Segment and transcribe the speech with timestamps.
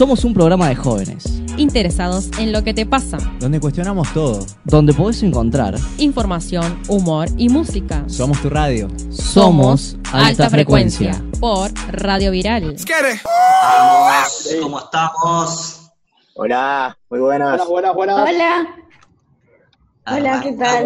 [0.00, 3.18] Somos un programa de jóvenes, interesados en lo que te pasa.
[3.38, 4.46] donde cuestionamos todo.
[4.64, 8.08] donde podés encontrar Información, humor y música.
[8.08, 8.88] Somos tu radio.
[9.10, 11.22] Somos Alta Frecuencia.
[11.38, 12.76] por Radio Viral.
[13.22, 15.90] Vamos, ¿cómo estamos?
[16.34, 17.60] Hola, muy buenas.
[17.60, 18.30] Hola, buenas, buenas.
[18.30, 18.76] Hola,
[20.06, 20.84] Hola, ¿qué tal?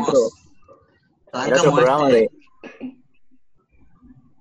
[1.46, 2.20] En otro programa este-
[2.80, 2.96] de.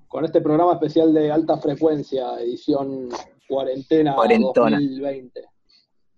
[0.08, 3.10] Con este programa especial de alta frecuencia, edición
[3.48, 4.78] cuarentena Cuarentona.
[4.78, 5.42] 2020.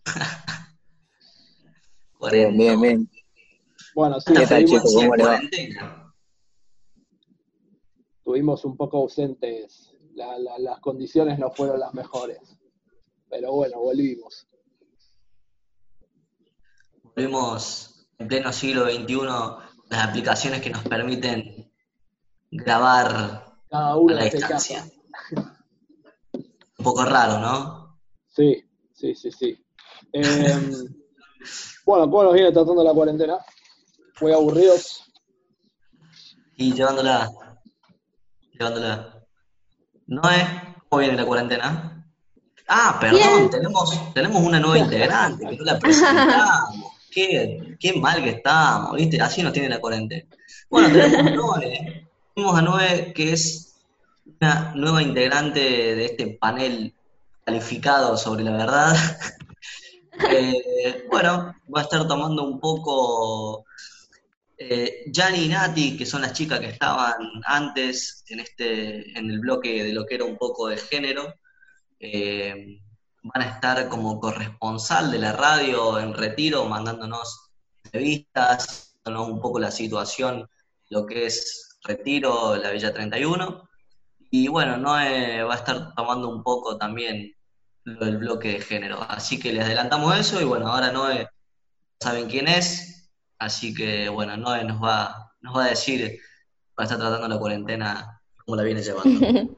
[2.31, 3.09] Bien, bien, bien.
[3.93, 4.93] Bueno, sí, ¿Qué tal, estuvimos, chicos?
[5.03, 5.29] ¿Cómo le va?
[5.33, 6.13] cuarentena.
[8.17, 9.91] estuvimos un poco ausentes.
[10.15, 12.39] La- la- las condiciones no fueron las mejores.
[13.29, 14.47] Pero bueno, volvimos.
[17.03, 19.15] Volvimos en pleno siglo XXI,
[19.89, 21.71] las aplicaciones que nos permiten
[22.51, 24.79] grabar Cada a uno la desde distancia.
[24.79, 24.91] casa.
[26.85, 27.97] Un poco raro, ¿no?
[28.27, 28.63] Sí,
[28.93, 29.65] sí, sí, sí.
[30.13, 30.23] Eh,
[31.85, 33.39] bueno, ¿cómo nos viene tratando la cuarentena?
[34.21, 35.11] Muy aburridos.
[36.57, 37.31] Y llevándola.
[38.51, 39.19] Llevándola.
[40.05, 42.07] Noé, ¿cómo viene la cuarentena?
[42.67, 43.49] Ah, perdón, Bien.
[43.49, 46.91] tenemos, tenemos una nueva integrante que no la presentamos.
[47.09, 49.19] Qué, qué mal que estamos, ¿viste?
[49.21, 50.27] Así nos tiene la cuarentena.
[50.69, 52.09] Bueno, tenemos a Noé.
[52.35, 53.74] Tenemos a Noé, que es
[54.25, 56.93] una nueva integrante de este panel
[57.43, 58.95] calificado sobre la verdad.
[60.31, 63.65] Eh, bueno, va a estar tomando un poco
[64.57, 67.15] eh, y Nati, que son las chicas que estaban
[67.45, 71.35] antes en este, en el bloque de lo que era un poco de género,
[71.99, 72.79] eh,
[73.23, 77.49] van a estar como corresponsal de la radio en retiro, mandándonos
[77.83, 80.47] entrevistas, dándonos un poco la situación,
[80.89, 83.67] lo que es retiro, la Villa 31.
[84.37, 87.33] Y bueno, Noé va a estar tomando un poco también
[87.85, 88.99] lo del bloque de género.
[89.07, 91.29] Así que les adelantamos eso y bueno, ahora Noé
[92.01, 93.09] saben quién es,
[93.39, 96.19] así que bueno, Noé nos va, nos va a decir,
[96.77, 99.55] va a estar tratando la cuarentena, cómo la viene llevando.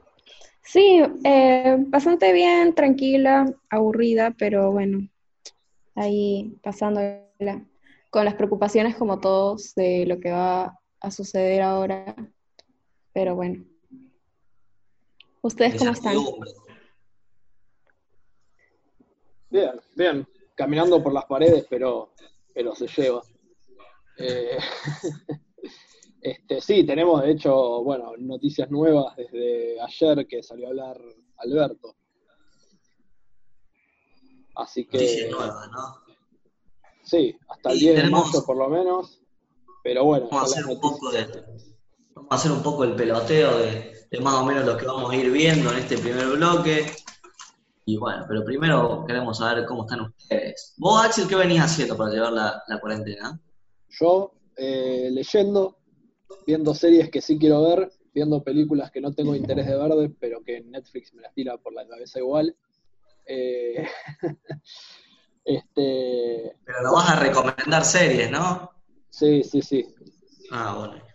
[0.62, 5.08] Sí, eh, bastante bien, tranquila, aburrida, pero bueno,
[5.94, 7.64] ahí pasándola
[8.10, 12.14] con las preocupaciones como todos de lo que va a suceder ahora.
[13.14, 13.64] Pero bueno.
[15.42, 16.16] ¿Ustedes cómo están?
[19.50, 20.28] Bien, bien.
[20.54, 22.12] Caminando por las paredes, pero,
[22.52, 23.22] pero se lleva.
[24.18, 24.58] Eh,
[26.20, 31.00] este, sí, tenemos de hecho, bueno, noticias nuevas desde ayer que salió a hablar
[31.36, 31.96] Alberto.
[34.56, 36.18] Así que Noticias nuevas, ¿no?
[37.04, 39.22] sí, hasta el Y 10 de mayo por lo menos.
[39.84, 41.77] Pero bueno, Vamos a hacer un poco de,
[42.18, 45.10] vamos a hacer un poco el peloteo de, de más o menos lo que vamos
[45.10, 46.90] a ir viendo en este primer bloque.
[47.84, 50.74] Y bueno, pero primero queremos saber cómo están ustedes.
[50.76, 53.40] Vos, Axel, ¿qué venías haciendo para llevar la, la cuarentena?
[53.88, 55.78] Yo eh, leyendo,
[56.46, 60.42] viendo series que sí quiero ver, viendo películas que no tengo interés de ver, pero
[60.42, 62.54] que Netflix me las tira por la cabeza igual.
[63.24, 63.86] Eh,
[65.44, 68.70] este, Pero nos vas a recomendar series, ¿no?
[69.08, 69.86] sí, sí, sí.
[70.50, 71.07] Ah, bueno.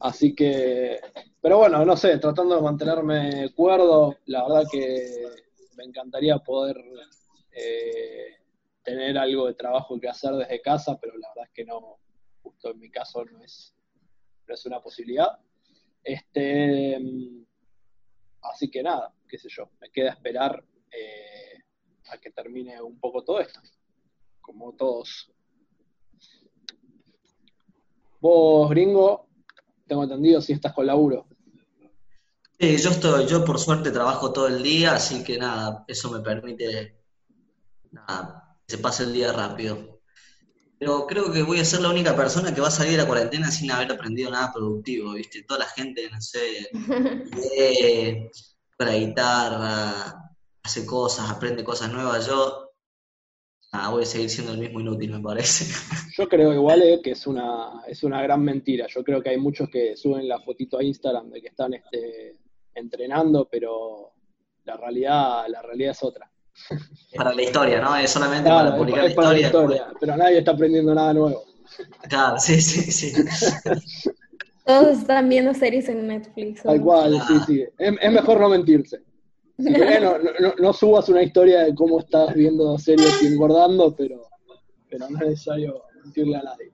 [0.00, 1.00] Así que,
[1.40, 5.24] pero bueno, no sé, tratando de mantenerme cuerdo, la verdad que
[5.76, 6.76] me encantaría poder
[7.52, 8.36] eh,
[8.82, 11.98] tener algo de trabajo que hacer desde casa, pero la verdad es que no,
[12.42, 13.74] justo en mi caso no es,
[14.46, 15.38] no es una posibilidad.
[16.04, 17.44] Este, mm,
[18.42, 21.62] así que nada, qué sé yo, me queda esperar eh,
[22.10, 23.60] a que termine un poco todo esto,
[24.40, 25.32] como todos.
[28.20, 29.25] Vos, gringo,
[29.86, 31.26] tengo entendido si estás con laburo.
[32.58, 36.20] Sí, yo estoy, yo por suerte trabajo todo el día, así que nada, eso me
[36.20, 36.96] permite,
[37.90, 40.00] nada, que se pase el día rápido.
[40.78, 43.06] Pero creo que voy a ser la única persona que va a salir de la
[43.06, 45.42] cuarentena sin haber aprendido nada productivo, ¿viste?
[45.42, 48.30] Toda la gente, no sé, lee,
[48.78, 50.32] la guitarra,
[50.62, 52.26] hace cosas, aprende cosas nuevas.
[52.26, 52.65] Yo,
[53.72, 55.64] nada, voy a seguir siendo el mismo inútil, me parece.
[56.16, 58.86] Yo creo igual eh, que es una, es una gran mentira.
[58.88, 62.38] Yo creo que hay muchos que suben la fotito a Instagram de que están este,
[62.74, 64.12] entrenando, pero
[64.64, 66.30] la realidad, la realidad es otra.
[67.14, 67.94] Para la historia, ¿no?
[67.96, 69.76] Es solamente Claro, para publicar es para la la historia.
[69.76, 71.42] historia, pero nadie está aprendiendo nada nuevo.
[72.08, 73.12] Claro, sí, sí, sí.
[74.64, 76.60] Todos están viendo series en Netflix.
[76.64, 77.64] ¿o Tal cual, sí, sí.
[77.78, 79.00] Es, es mejor no mentirse.
[79.58, 84.28] No, no- no- subas una historia de cómo estás viendo series y engordando, pero,
[84.90, 86.72] pero no es necesario mentirle a nadie.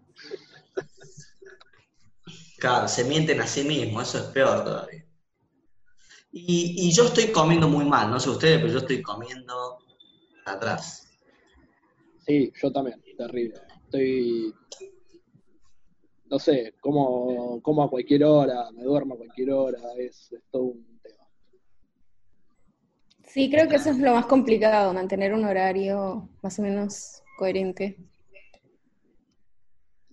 [2.59, 5.05] Claro, se mienten a sí mismos, eso es peor todavía.
[6.33, 9.79] Y, y yo estoy comiendo muy mal, no sé ustedes, pero yo estoy comiendo
[10.47, 11.09] atrás.
[12.27, 13.61] Sí, yo también, terrible.
[13.85, 14.55] Estoy,
[16.27, 20.63] no sé, como, como a cualquier hora, me duermo a cualquier hora, es, es todo
[20.63, 20.92] un.
[23.33, 27.97] Sí, creo que eso es lo más complicado, mantener un horario más o menos coherente.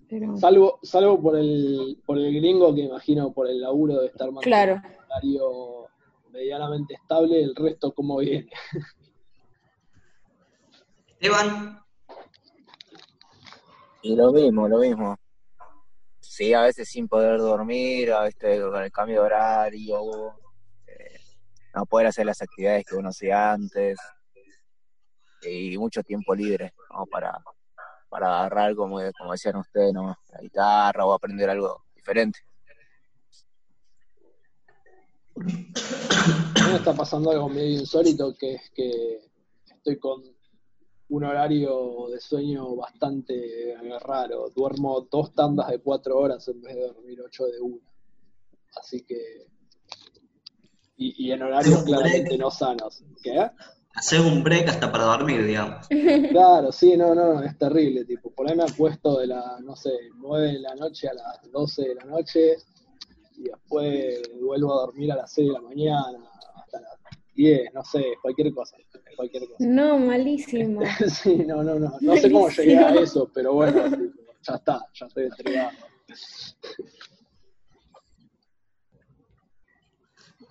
[0.07, 4.31] Pero, Salvo, salvo por el, por el gringo que imagino por el laburo de estar
[4.31, 5.89] manteniendo claro, un horario
[6.31, 8.49] medianamente estable, el resto como viene.
[11.19, 11.83] Esteban,
[14.01, 15.17] Y lo mismo, lo mismo.
[16.21, 20.39] Sí, a veces sin poder dormir, a veces con el cambio de horario,
[21.79, 23.97] no poder hacer las actividades que uno hacía antes,
[25.41, 27.05] y mucho tiempo libre, ¿no?
[27.05, 27.41] Para,
[28.09, 30.17] para agarrar, como, decían ustedes, ¿no?
[30.31, 32.39] La guitarra o aprender algo diferente.
[35.35, 39.21] Me está pasando algo medio insólito, que es que
[39.65, 40.21] estoy con
[41.07, 44.49] un horario de sueño bastante raro.
[44.49, 47.89] Duermo dos tandas de cuatro horas en vez de dormir ocho de una.
[48.75, 49.47] Así que...
[50.99, 53.03] Y, y en horarios claramente no sanos.
[53.23, 53.49] ¿Qué?
[53.99, 55.87] hacer un break hasta para dormir, digamos.
[56.29, 58.05] Claro, sí, no, no, es terrible.
[58.05, 61.51] Tipo, por ahí me acuesto de la, no sé, nueve de la noche a las
[61.51, 62.55] 12 de la noche
[63.37, 66.93] y después vuelvo a dormir a las 6 de la mañana hasta las
[67.35, 68.77] 10, no sé, cualquier cosa.
[69.15, 69.57] Cualquier cosa.
[69.59, 70.81] no, malísimo.
[71.09, 71.97] Sí, no, no, no.
[71.99, 75.71] No sé cómo llegué a eso, pero bueno, tipo, ya está, ya estoy entregado.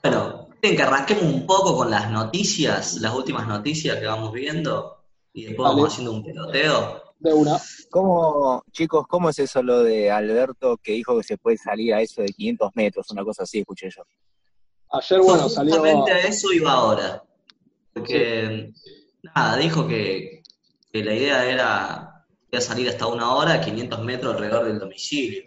[0.03, 5.05] Bueno, quieren que arranquemos un poco con las noticias, las últimas noticias que vamos viendo
[5.33, 7.03] y después vamos haciendo un peloteo.
[7.19, 7.59] De una.
[7.91, 12.01] ¿Cómo, chicos, cómo es eso lo de Alberto que dijo que se puede salir a
[12.01, 13.11] eso de 500 metros?
[13.11, 14.03] Una cosa así, escuché yo.
[14.91, 15.75] Ayer, bueno, salió.
[15.75, 17.23] Justamente a eso iba ahora.
[17.93, 18.73] Porque,
[19.23, 20.43] nada, dijo que,
[20.93, 25.43] que la idea era, era salir hasta una hora, 500 metros alrededor del domicilio.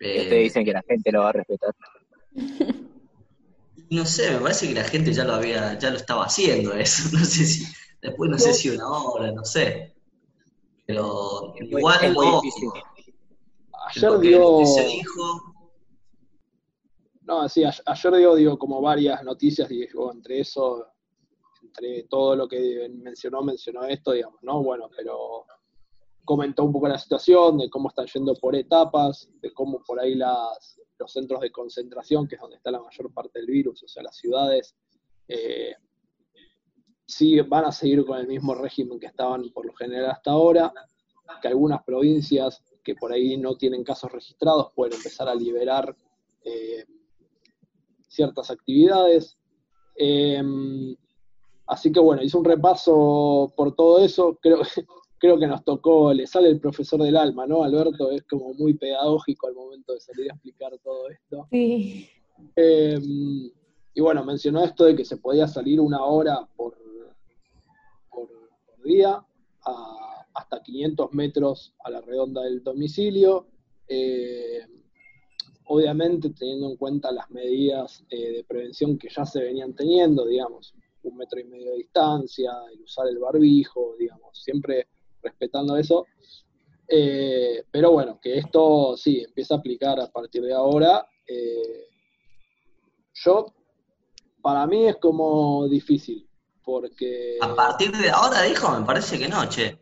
[0.00, 1.74] Y Eh, ustedes dicen que la gente lo va a respetar.
[3.90, 7.08] no sé, me parece que la gente ya lo había, ya lo estaba haciendo eso.
[7.18, 7.64] No sé si,
[8.02, 9.94] después no sé si una hora, no sé.
[10.86, 12.68] Pero Es muy- igual es muy no, difícil.
[13.88, 14.66] Ayer lo que dio.
[14.66, 15.54] se dijo,
[17.22, 20.86] No, sí, ayer dio, digo, como varias noticias, digo, entre eso,
[21.62, 24.62] entre todo lo que mencionó, mencionó esto, digamos, ¿no?
[24.62, 25.44] Bueno, pero
[26.26, 30.14] comentó un poco la situación, de cómo están yendo por etapas, de cómo por ahí
[30.14, 34.02] los centros de concentración, que es donde está la mayor parte del virus, o sea,
[34.02, 34.76] las ciudades,
[35.28, 35.74] eh,
[37.06, 40.72] sí van a seguir con el mismo régimen que estaban por lo general hasta ahora,
[41.40, 45.96] que algunas provincias que por ahí no tienen casos registrados pueden empezar a liberar
[46.44, 46.84] eh,
[48.08, 49.38] ciertas actividades.
[49.96, 50.42] Eh,
[51.66, 54.38] así que bueno, hice un repaso por todo eso.
[54.40, 54.60] Creo,
[55.18, 57.62] creo que nos tocó, le sale el profesor del alma, ¿no?
[57.64, 61.46] Alberto es como muy pedagógico al momento de salir a explicar todo esto.
[61.50, 62.08] Sí.
[62.54, 62.98] Eh,
[63.94, 66.76] y bueno, mencionó esto de que se podía salir una hora por,
[68.10, 68.28] por,
[68.66, 69.24] por día
[69.64, 73.46] a- hasta 500 metros a la redonda del domicilio.
[73.88, 74.60] Eh,
[75.68, 80.74] obviamente teniendo en cuenta las medidas eh, de prevención que ya se venían teniendo, digamos,
[81.02, 84.86] un metro y medio de distancia, el usar el barbijo, digamos, siempre
[85.26, 86.06] respetando eso.
[86.88, 91.08] Eh, pero bueno, que esto sí empieza a aplicar a partir de ahora.
[91.26, 91.88] Eh,
[93.14, 93.52] yo,
[94.40, 96.28] para mí es como difícil,
[96.62, 99.78] porque a partir de ahora dijo, me parece que no, che.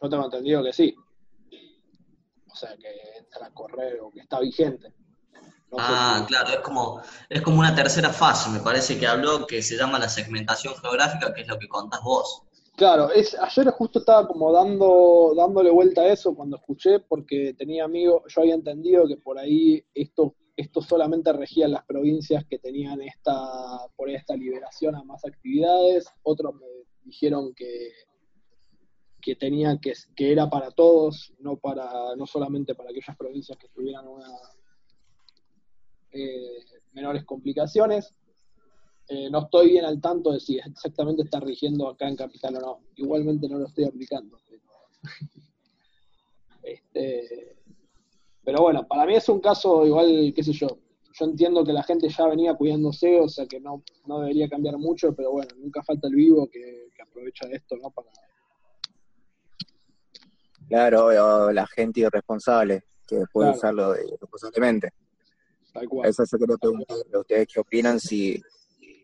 [0.00, 0.94] yo tengo entendido que sí.
[2.52, 2.88] O sea, que
[3.18, 4.92] entra a correr o que está vigente.
[5.72, 9.60] No Ah, claro, es como, es como una tercera fase, me parece que habló que
[9.60, 12.44] se llama la segmentación geográfica, que es lo que contás vos.
[12.76, 17.84] Claro, es, ayer justo estaba como dando, dándole vuelta a eso cuando escuché, porque tenía
[17.84, 23.00] amigos, yo había entendido que por ahí esto, esto solamente regía las provincias que tenían
[23.02, 23.32] esta,
[23.94, 26.66] por esta liberación a más actividades, otros me
[27.04, 27.92] dijeron que,
[29.22, 33.68] que tenía que, que era para todos, no para, no solamente para aquellas provincias que
[33.68, 34.26] tuvieran una
[36.10, 38.14] eh, menores complicaciones.
[39.08, 42.60] Eh, no estoy bien al tanto de si exactamente está rigiendo acá en Capital o
[42.60, 42.80] no.
[42.96, 44.38] Igualmente no lo estoy aplicando.
[44.48, 44.62] Pero,
[46.62, 47.56] este,
[48.42, 50.68] pero bueno, para mí es un caso igual, qué sé yo.
[51.16, 54.78] Yo entiendo que la gente ya venía cuidándose, o sea que no, no debería cambiar
[54.78, 57.90] mucho, pero bueno, nunca falta el vivo que, que aprovecha esto, ¿no?
[57.90, 58.08] Para,
[60.68, 63.58] Claro, la gente irresponsable que puede Claro.
[63.58, 64.90] usarlo irresponsablemente.
[65.72, 66.08] tal cual.
[66.08, 68.42] Eso yo preguntarle a ustedes qué opinan si,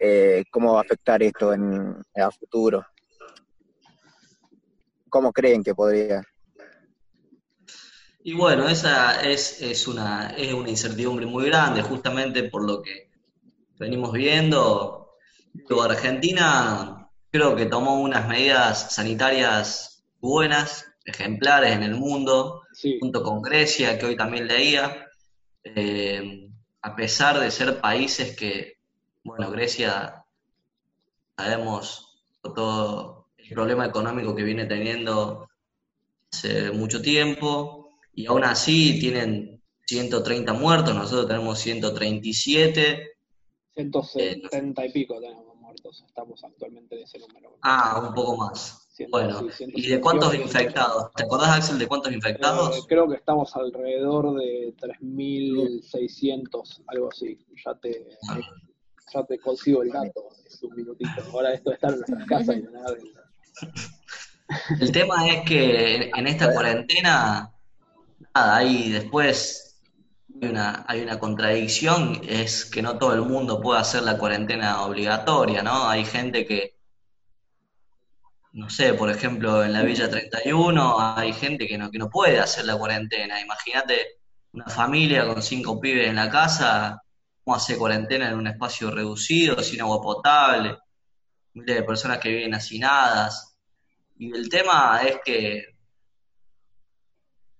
[0.02, 2.86] eh, cómo va a afectar esto en, el futuro.
[5.10, 6.22] ¿Cómo creen que podría?
[8.22, 13.10] Y bueno, esa es, es, una, es una incertidumbre muy grande, justamente por lo que
[13.78, 15.16] venimos viendo.
[15.82, 22.62] Argentina creo que tomó unas medidas sanitarias buenas, ejemplares en el mundo,
[23.00, 25.08] junto con Grecia, que hoy también leía,
[25.64, 26.48] eh,
[26.80, 28.79] a pesar de ser países que,
[29.24, 30.24] bueno, Grecia,
[31.36, 35.48] sabemos todo el problema económico que viene teniendo
[36.32, 43.16] hace mucho tiempo, y aún así tienen 130 muertos, nosotros tenemos 137.
[43.74, 47.58] 170 y pico tenemos muertos, estamos actualmente de ese número.
[47.62, 48.86] Ah, un poco más.
[49.10, 51.10] Bueno, ¿y de cuántos infectados?
[51.14, 52.76] ¿Te acordás, Axel, de cuántos infectados?
[52.76, 57.38] Eh, creo que estamos alrededor de 3.600, algo así.
[57.64, 58.38] Ya te, ah.
[59.12, 61.22] Ya te consigo el dato, es un minutito.
[61.32, 62.96] Ahora esto está en nuestras casas y nada.
[64.80, 67.52] El tema es que en esta cuarentena,
[68.34, 69.80] nada, hay después
[70.40, 74.82] hay una, hay una contradicción, es que no todo el mundo puede hacer la cuarentena
[74.82, 75.88] obligatoria, ¿no?
[75.88, 76.80] Hay gente que
[78.52, 82.40] no sé, por ejemplo, en la Villa 31 hay gente que no, que no puede
[82.40, 83.40] hacer la cuarentena.
[83.40, 84.18] Imagínate
[84.52, 87.02] una familia con cinco pibes en la casa,
[87.50, 90.78] ¿cómo hace cuarentena en un espacio reducido, sin agua potable?
[91.54, 93.56] Miles de personas que viven hacinadas.
[94.18, 95.64] Y el tema es que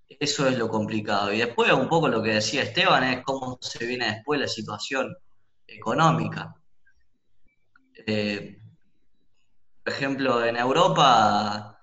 [0.09, 1.32] eso es lo complicado.
[1.32, 5.12] Y después un poco lo que decía Esteban es cómo se viene después la situación
[5.66, 6.54] económica.
[8.06, 8.61] Eh,
[9.82, 11.80] por ejemplo, en Europa,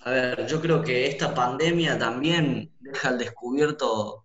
[0.00, 4.23] a ver, yo creo que esta pandemia también deja al descubierto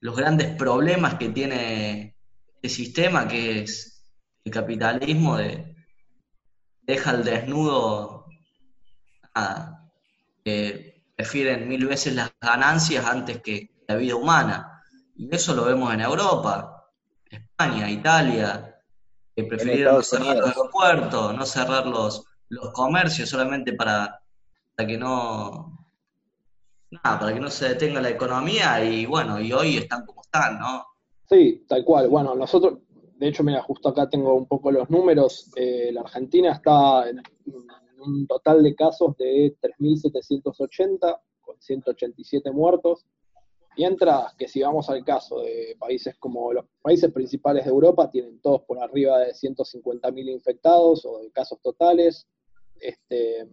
[0.00, 2.16] los grandes problemas que tiene
[2.54, 4.06] este sistema, que es
[4.44, 5.74] el capitalismo, de,
[6.82, 8.26] deja al desnudo
[10.44, 14.82] que prefieren mil veces las ganancias antes que la vida humana.
[15.16, 16.86] Y eso lo vemos en Europa,
[17.30, 18.74] España, Italia,
[19.36, 24.20] que prefirieron cerrar los aeropuertos, no cerrar los, los comercios solamente para,
[24.74, 25.79] para que no
[26.90, 30.58] nada, para que no se detenga la economía y bueno, y hoy están como están,
[30.58, 30.84] ¿no?
[31.28, 32.08] Sí, tal cual.
[32.08, 32.80] Bueno, nosotros,
[33.16, 35.50] de hecho, mira, justo acá tengo un poco los números.
[35.54, 37.22] Eh, la Argentina está en,
[37.98, 43.06] un total de casos de 3.780, con 187 muertos.
[43.76, 48.40] Mientras que si vamos al caso de países como los países principales de Europa, tienen
[48.40, 52.26] todos por arriba de 150.000 infectados o de casos totales.
[52.80, 53.46] Este,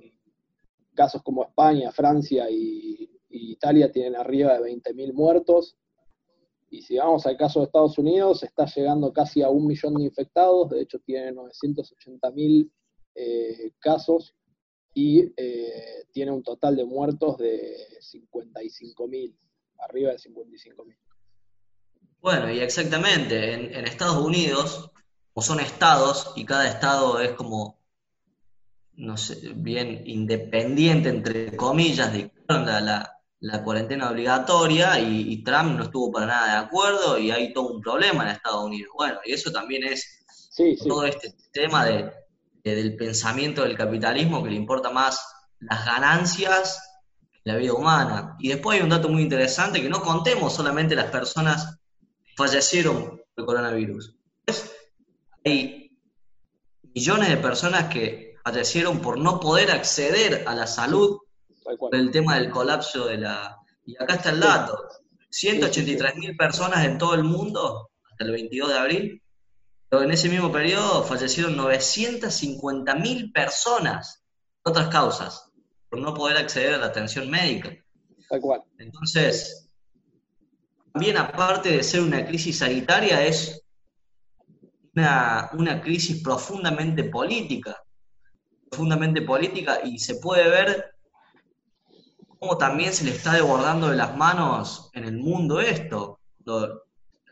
[0.96, 5.78] casos como España, Francia y, Italia tienen arriba de 20.000 muertos.
[6.70, 10.04] Y si vamos al caso de Estados Unidos, está llegando casi a un millón de
[10.04, 12.70] infectados, de hecho tiene 980.000
[13.16, 14.36] eh, casos
[14.94, 19.34] y eh, tiene un total de muertos de 55.000
[19.80, 20.98] arriba de 55 mil.
[22.22, 24.92] Bueno, y exactamente, en, Estados Unidos,
[25.34, 27.80] o son estados, y cada estado es como,
[28.94, 33.17] no sé, bien independiente, entre comillas, de la, la,
[33.64, 38.24] cuarentena obligatoria, y, Trump no estuvo para nada de acuerdo, y hay todo un problema
[38.24, 38.92] en Estados Unidos.
[38.96, 40.26] Bueno, y eso también es
[40.88, 42.12] todo este tema de,
[42.64, 45.22] del pensamiento del capitalismo que le importa más
[45.60, 46.80] las ganancias
[47.48, 48.36] la vida humana.
[48.40, 51.80] Y después hay un dato muy interesante, que no contemos solamente las personas
[52.26, 54.16] que fallecieron por el coronavirus.
[55.46, 55.98] Hay
[56.94, 61.20] millones de personas que fallecieron por no poder acceder a la salud
[61.76, 63.58] por el tema del colapso de la...
[63.86, 64.78] Y acá está el dato.
[65.30, 69.24] 183 mil personas en todo el mundo hasta el 22 de abril,
[69.90, 74.24] pero en ese mismo periodo fallecieron 950 mil personas,
[74.64, 75.52] otras causas
[75.90, 77.72] por no poder acceder a la atención médica.
[78.30, 78.64] Tal cual.
[78.78, 79.70] Entonces,
[80.92, 83.64] también aparte de ser una crisis sanitaria, es
[84.96, 87.82] una, una crisis profundamente política,
[88.70, 90.97] profundamente política, y se puede ver
[92.40, 96.20] cómo también se le está desbordando de las manos en el mundo esto.
[96.46, 96.80] la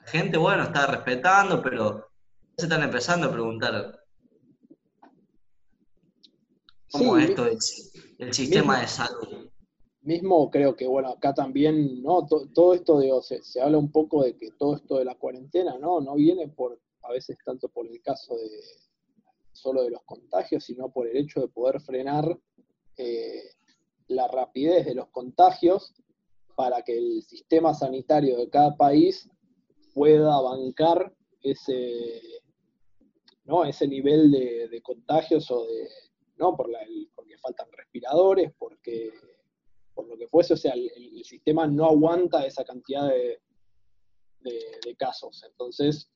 [0.06, 2.08] gente, bueno, está respetando, pero
[2.58, 4.04] se están empezando a preguntar
[6.92, 9.50] cómo esto es el sistema de salud.
[10.02, 12.28] Mismo creo que, bueno, acá también, ¿no?
[12.28, 15.78] todo esto, digo, se, se, habla un poco de que todo esto de la cuarentena,
[15.80, 16.00] ¿no?
[16.00, 18.62] No viene por, a veces tanto por el caso de
[19.52, 22.38] solo de los contagios, sino por el hecho de poder frenar
[22.98, 23.55] eh,
[24.08, 25.94] la rapidez de los contagios
[26.56, 29.30] para que el sistema sanitario de cada país
[29.94, 32.22] pueda bancar ese,
[33.46, 33.66] ¿no?
[33.66, 35.88] ese nivel de, contagios o de,
[36.38, 36.56] ¿no?
[36.56, 39.12] Por la, el- porque faltan respiradores, porque
[39.94, 43.40] por lo que fuese, o sea, el, sistema no aguanta esa cantidad de,
[44.42, 45.44] de- casos.
[45.44, 46.10] Entonces,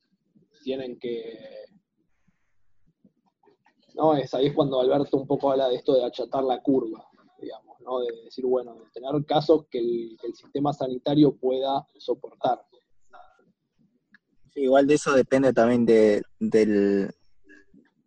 [0.63, 1.37] tienen que.
[3.95, 7.08] No, ahí es cuando Alberto un poco habla de esto de achatar la curva,
[7.41, 7.99] digamos, ¿no?
[8.01, 12.65] De decir, bueno, de tener casos que el, que el sistema sanitario pueda soportar.
[14.53, 17.11] Sí, igual de eso depende también de, del,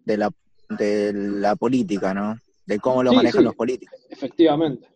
[0.04, 0.30] de, la,
[0.70, 2.36] de la política, ¿no?
[2.66, 3.44] De cómo lo Sí, manejan sí.
[3.44, 3.98] los políticos.
[4.08, 4.88] Efectivamente.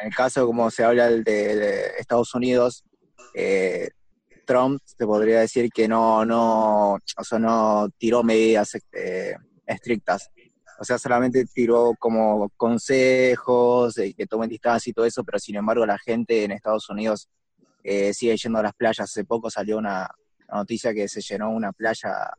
[0.00, 2.84] En el caso, como se habla de, de Estados Unidos,
[3.34, 3.90] eh,
[4.46, 9.34] Trump se podría decir que no, no, o sea, no tiró medidas eh,
[9.66, 10.30] estrictas.
[10.82, 15.86] O sea, solamente tiró como consejos, que tomen distancia y todo eso, pero sin embargo
[15.86, 17.28] la gente en Estados Unidos
[17.84, 18.98] eh, sigue yendo a las playas.
[18.98, 20.10] Hace poco salió una
[20.52, 22.32] noticia que se llenó una playa,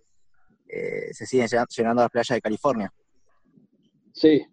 [0.67, 2.93] eh, se siguen llena- llenando las playas de California,
[4.12, 4.45] Sí,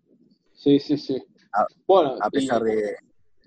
[0.54, 1.20] sí, sí, sí.
[1.52, 2.96] A- Bueno, a pesar y- de,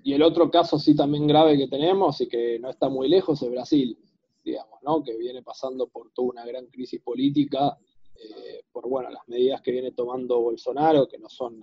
[0.02, 3.40] Y el otro caso sí también grave que tenemos y que no está muy lejos
[3.42, 3.98] es Brasil,
[4.44, 5.02] digamos, ¿no?
[5.02, 7.78] Que viene pasando por toda una gran crisis política,
[8.16, 11.62] eh, por, bueno, las medidas que viene tomando Bolsonaro, que no son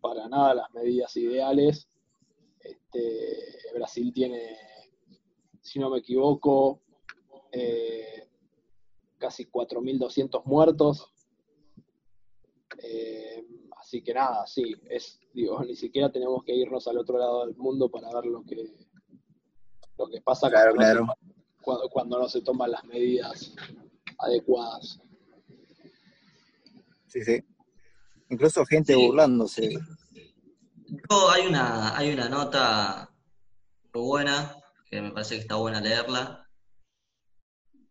[0.00, 1.88] para nada las medidas ideales.
[2.58, 4.56] Este, Brasil tiene,
[5.60, 6.80] si no me equivoco,
[7.52, 8.28] eh,
[9.18, 11.12] casi 4.200 muertos.
[12.82, 13.44] Eh,
[13.78, 17.56] así que nada, sí, es, digo, ni siquiera tenemos que irnos al otro lado del
[17.56, 18.72] mundo para ver lo que,
[19.98, 21.16] lo que pasa Claro, cuando, no claro.
[21.20, 23.54] se, cuando, cuando no se toman las medidas
[24.20, 25.00] adecuadas.
[27.06, 27.42] sí, sí.
[28.28, 29.06] Incluso gente Sí.
[29.06, 29.70] burlándose.
[30.86, 33.10] Yo, hay una, hay una nota
[33.92, 34.56] muy buena,
[34.88, 36.48] que me parece que está buena leerla.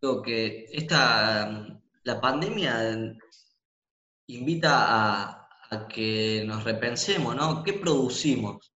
[0.02, 1.68] Digo que esta,
[2.04, 3.18] la pandemia
[4.28, 7.64] invita a, a que nos repensemos, ¿no?
[7.64, 8.74] ¿Qué producimos?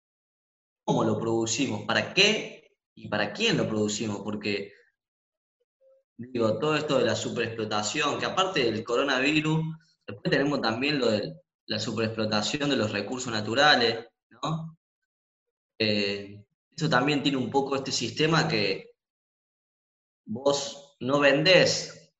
[0.84, 1.82] ¿Cómo lo producimos?
[1.84, 2.72] ¿Para qué?
[2.94, 4.20] ¿Y para quién lo producimos?
[4.22, 4.72] Porque,
[6.28, 9.64] digo, todo esto de la superexplotación, que aparte del coronavirus,
[10.06, 11.34] después tenemos también lo de
[11.66, 14.76] la superexplotación de los recursos naturales, ¿no?
[15.78, 18.92] Eh, eso también tiene un poco este sistema que
[20.26, 22.12] vos no vendés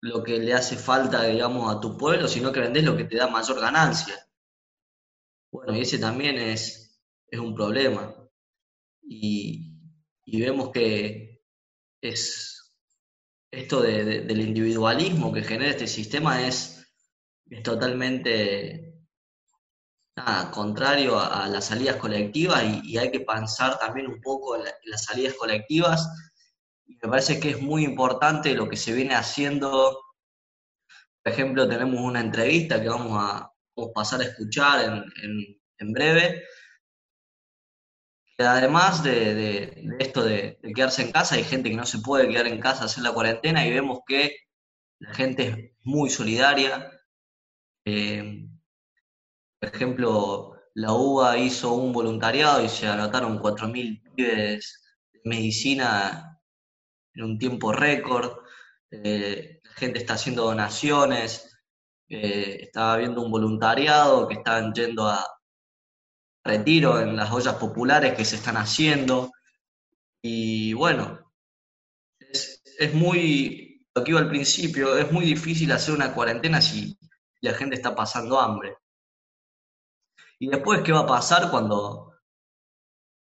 [0.00, 3.16] lo que le hace falta, digamos, a tu pueblo, sino que vendés lo que te
[3.16, 4.14] da mayor ganancia.
[5.52, 8.14] Bueno, y ese también es, es un problema.
[9.02, 9.74] Y,
[10.24, 11.42] y vemos que
[12.00, 12.57] es
[13.50, 16.74] esto de- de- del individualismo que genera este sistema es,
[17.64, 18.94] totalmente
[20.50, 24.90] contrario a, las salidas colectivas y, hay que pensar también un poco en, la- en
[24.90, 26.08] las salidas colectivas.
[26.86, 29.98] Y me parece que es muy importante lo que se viene haciendo.
[31.22, 33.50] Por ejemplo, tenemos una entrevista que vamos a,
[33.94, 36.42] pasar a escuchar en- en breve.
[38.38, 42.60] Además de, esto de, quedarse en casa, hay gente que no se puede quedar en
[42.60, 44.36] casa hacer la cuarentena y vemos que
[45.00, 46.90] la gente es muy solidaria.
[47.84, 48.46] Eh,
[49.58, 56.40] por ejemplo, la UBA hizo un voluntariado y se anotaron 4.000 pibes de medicina
[57.14, 58.38] en un tiempo récord.
[58.92, 61.58] Eh, la gente está haciendo donaciones.
[62.08, 65.26] Eh, estaba viendo un voluntariado que estaban yendo a
[66.48, 69.32] retiro en las ollas populares que se están haciendo.
[70.22, 71.32] Y bueno,
[72.18, 76.98] es, es muy, lo que iba al principio, es muy difícil hacer una cuarentena si
[77.40, 78.76] la gente está pasando hambre.
[80.40, 82.14] Y después, ¿qué va a pasar cuando,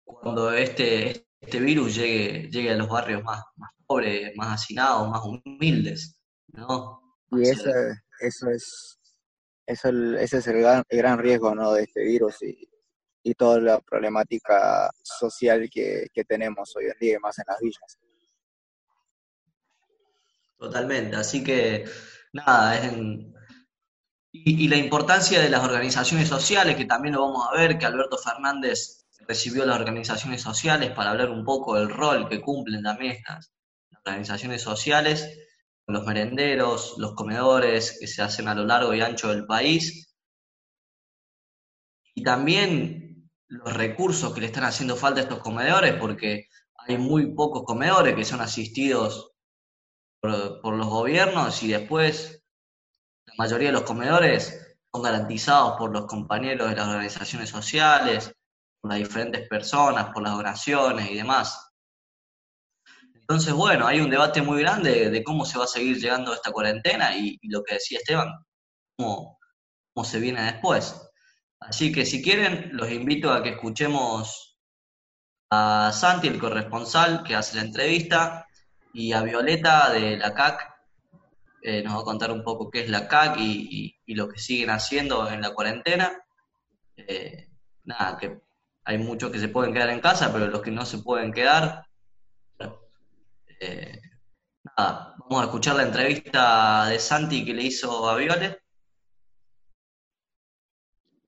[0.04, 5.22] cuando este, este virus llegue, llegue a los barrios más, más pobres, más hacinados, más
[5.24, 6.18] humildes?
[6.48, 7.16] ¿no?
[7.30, 7.70] Y eso,
[8.20, 8.98] eso es,
[9.66, 11.72] eso el- ese es el gran, el gran riesgo ¿no?
[11.72, 12.68] de este virus y,
[13.22, 17.98] y toda la problemática social que, que tenemos hoy en día, más en las villas.
[20.58, 21.84] Totalmente, así que
[22.32, 22.80] nada,
[24.32, 28.16] y, la importancia de las organizaciones sociales, que también lo vamos a ver, que Alberto
[28.16, 33.52] Fernández recibió las organizaciones sociales para hablar un poco del rol que cumplen también estas
[34.04, 35.38] organizaciones sociales,
[35.86, 40.14] los merenderos, los comedores que se hacen a lo largo y ancho del país,
[42.14, 43.11] y también
[43.52, 48.14] los recursos que le están haciendo falta a estos comedores, porque hay muy pocos comedores
[48.14, 49.32] que son asistidos
[50.20, 52.42] por, los gobiernos y después
[53.26, 58.32] la mayoría de los comedores son garantizados por los compañeros de las organizaciones sociales,
[58.80, 61.72] por las diferentes personas, por las donaciones y demás.
[63.14, 66.36] Entonces, bueno, hay un debate muy grande de cómo se va a seguir llegando a
[66.36, 68.30] esta cuarentena y, y lo que decía Esteban,
[68.96, 69.38] cómo,
[69.92, 71.11] cómo se viene después.
[71.68, 74.58] Así que si quieren, los invito a que escuchemos
[75.50, 78.46] a Santi, el corresponsal que hace la entrevista,
[78.92, 80.68] y a Violeta de la CAC.
[81.62, 84.70] eh, nos va a contar un poco qué es la CAC y, lo que siguen
[84.70, 86.12] haciendo en la cuarentena.
[86.96, 87.48] Eh,
[87.84, 88.40] nada, que
[88.84, 91.86] hay muchos que se pueden quedar en casa, pero los que no se pueden quedar,
[93.60, 94.00] eh,
[94.76, 98.61] nada, vamos a escuchar la entrevista de Santi que le hizo a Violet.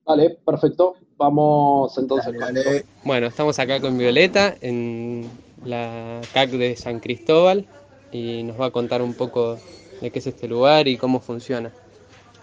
[0.04, 0.96] Vale, perfecto.
[1.16, 2.84] Vamos entonces Dale, con dale.
[3.04, 5.30] Bueno, estamos acá con Violeta en
[5.64, 7.66] la CAC de San Cristóbal
[8.12, 9.58] y nos va a contar un poco
[10.00, 11.72] de qué es este lugar y cómo funciona.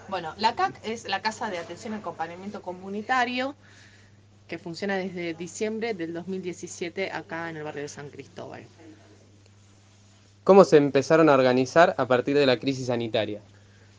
[0.10, 3.56] Bueno, la CAC es la Casa de Atención y Acompañamiento Comunitario
[4.48, 8.66] que funciona desde diciembre del 2017 acá en el barrio de San Cristóbal.
[10.44, 13.40] ¿Cómo se empezaron a organizar a partir de la crisis sanitaria?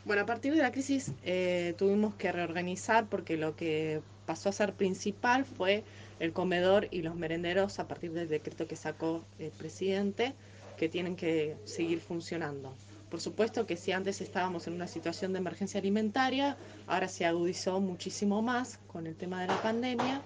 [0.05, 4.51] Bueno, a partir de la crisis eh, tuvimos que reorganizar porque lo que pasó a
[4.51, 5.85] ser principal fue
[6.19, 10.33] el comedor y los merenderos a partir del decreto que sacó el presidente
[10.77, 12.73] que tienen que seguir funcionando.
[13.09, 17.79] Por supuesto que si antes estábamos en una situación de emergencia alimentaria, ahora se agudizó
[17.79, 20.21] muchísimo más con el tema de la pandemia.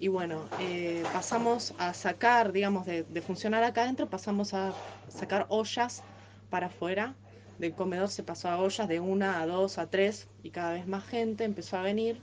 [0.00, 4.72] Y bueno, eh, pasamos a sacar, digamos, de, de funcionar acá adentro, pasamos a
[5.08, 6.02] sacar ollas
[6.48, 7.14] para afuera.
[7.58, 10.86] Del comedor se pasó a ollas de una a dos a tres y cada vez
[10.86, 12.18] más gente empezó a venir.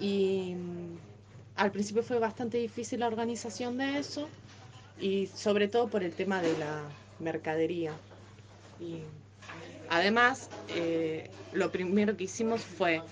[0.00, 0.98] Y mm,
[1.56, 4.28] al principio fue bastante difícil la organización de eso
[5.00, 6.82] y sobre todo por el tema de la
[7.18, 7.92] mercadería.
[8.80, 9.00] Y
[9.90, 13.02] además, eh, lo primero que hicimos fue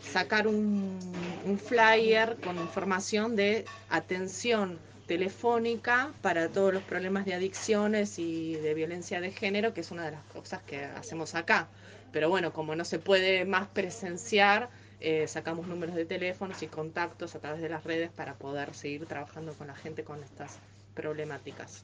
[0.00, 0.98] sacar un,
[1.44, 4.78] un flyer con información de atención
[5.10, 10.04] telefónica para todos los problemas de adicciones y de violencia de género, que es una
[10.04, 11.66] de las cosas que hacemos acá.
[12.12, 14.68] Pero bueno, como no se puede más presenciar,
[15.00, 19.04] eh, sacamos números de teléfonos y contactos a través de las redes para poder seguir
[19.06, 20.58] trabajando con la gente con estas
[20.94, 21.82] problemáticas.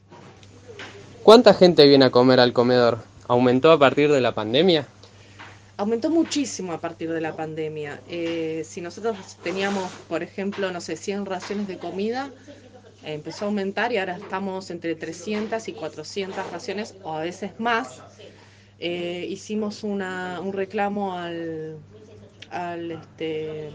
[1.25, 3.01] ¿Cuánta gente viene a comer al comedor?
[3.27, 4.87] ¿Aumentó a partir de la pandemia?
[5.79, 8.01] Aumentó muchísimo a partir de la pandemia.
[8.09, 12.31] Eh, si nosotros teníamos, por ejemplo, no sé, 100 raciones de comida,
[13.15, 18.03] empezó a aumentar y ahora estamos entre 300 y 400 raciones o a veces más.
[18.79, 21.79] Eh, hicimos una, un reclamo al,
[22.51, 23.71] al este,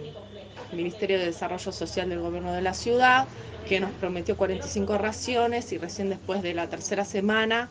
[0.74, 3.28] Ministerio de Desarrollo Social del Gobierno de la Ciudad,
[3.68, 7.70] que nos prometió 45 raciones y recién después de la tercera semana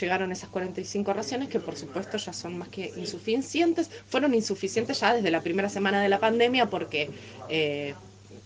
[0.00, 3.90] llegaron esas 45 raciones que por supuesto ya son más que insuficientes.
[4.08, 7.10] Fueron insuficientes ya desde la primera semana de la pandemia porque
[7.48, 7.94] eh,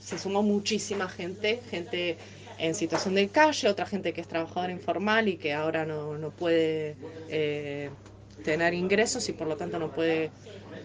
[0.01, 2.19] se sumó muchísima gente, gente
[2.59, 6.31] en situación de calle, otra gente que es trabajadora informal y que ahora no, no
[6.31, 6.97] puede
[7.29, 7.91] eh,
[8.45, 10.31] tener ingresos y por lo tanto no puede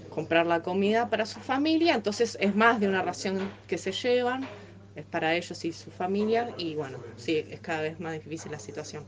[0.09, 1.95] comprar la comida para su familia.
[1.95, 4.47] Entonces es más de una ración que se llevan,
[4.95, 8.59] es para ellos y su familia y bueno, sí, es cada vez más difícil la
[8.59, 9.03] situación.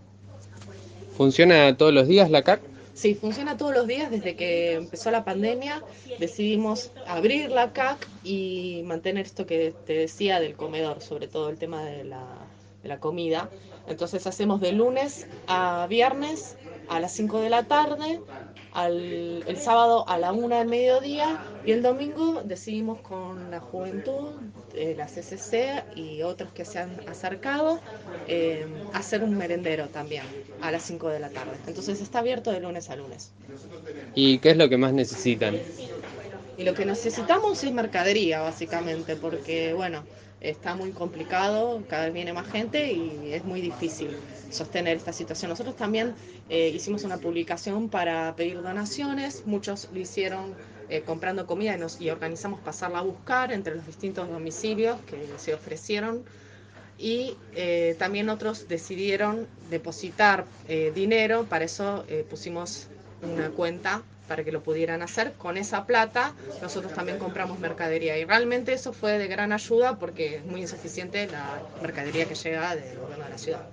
[1.16, 2.62] ¿Funciona todos los días la CAC?
[2.94, 5.84] Sí, funciona todos los días desde que empezó la pandemia.
[6.18, 11.58] Decidimos abrir la CAC y mantener esto que te decía del comedor, sobre todo el
[11.58, 12.26] tema de la,
[12.86, 13.50] la comida.
[13.88, 16.58] Entonces hacemos de lunes a viernes
[16.90, 18.22] a las 5 de la tarde,
[18.74, 24.32] al, el sábado a la 1 del mediodía y el domingo decidimos con la juventud,
[24.74, 27.80] eh, la CCC y otros que se han acercado
[28.28, 30.26] eh, hacer un merendero también
[30.62, 31.54] a las 5 de la tarde.
[31.68, 33.32] Entonces está abierto de lunes a lunes.
[34.14, 35.58] ¿Y qué es lo que más necesitan?
[36.58, 40.04] Y lo que necesitamos es mercadería, básicamente, porque, bueno,
[40.50, 44.16] está muy complicado, cada vez viene más gente y es muy difícil
[44.50, 45.50] sostener esta situación.
[45.50, 46.14] Nosotros también
[46.50, 50.54] eh, hicimos una publicación para pedir donaciones, muchos lo hicieron
[50.90, 55.28] eh, comprando comida y, nos, y organizamos pasarla a buscar entre los distintos domicilios que
[55.38, 56.24] se ofrecieron
[56.98, 62.88] y eh, también otros decidieron depositar eh, dinero, para eso eh, pusimos
[63.22, 65.34] una cuenta para que lo pudieran hacer.
[65.34, 70.38] Con esa plata nosotros también compramos mercadería y realmente eso fue de gran ayuda porque
[70.38, 73.68] es muy insuficiente la mercadería que llega del gobierno de la ciudad.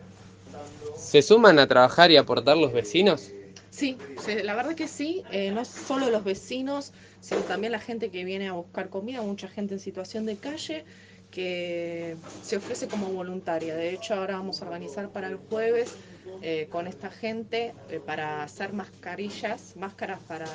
[0.96, 3.30] ¿Se suman a trabajar y aportar los vecinos?
[3.70, 3.96] Sí,
[4.44, 8.48] la verdad que sí, eh, no solo los vecinos, sino también la gente que viene
[8.48, 10.84] a buscar comida, mucha gente en situación de calle
[11.30, 13.74] que se ofrece como voluntaria.
[13.74, 15.94] De hecho, ahora vamos a organizar para el jueves
[16.40, 20.47] eh, con esta gente eh, para hacer mascarillas, máscaras para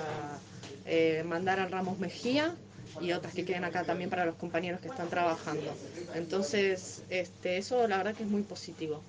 [0.85, 2.55] eh, mandar al Ramos Mejía
[2.99, 5.71] y otras que queden acá también para los compañeros que están trabajando.
[6.15, 9.01] Entonces, este, eso la verdad que es muy positivo.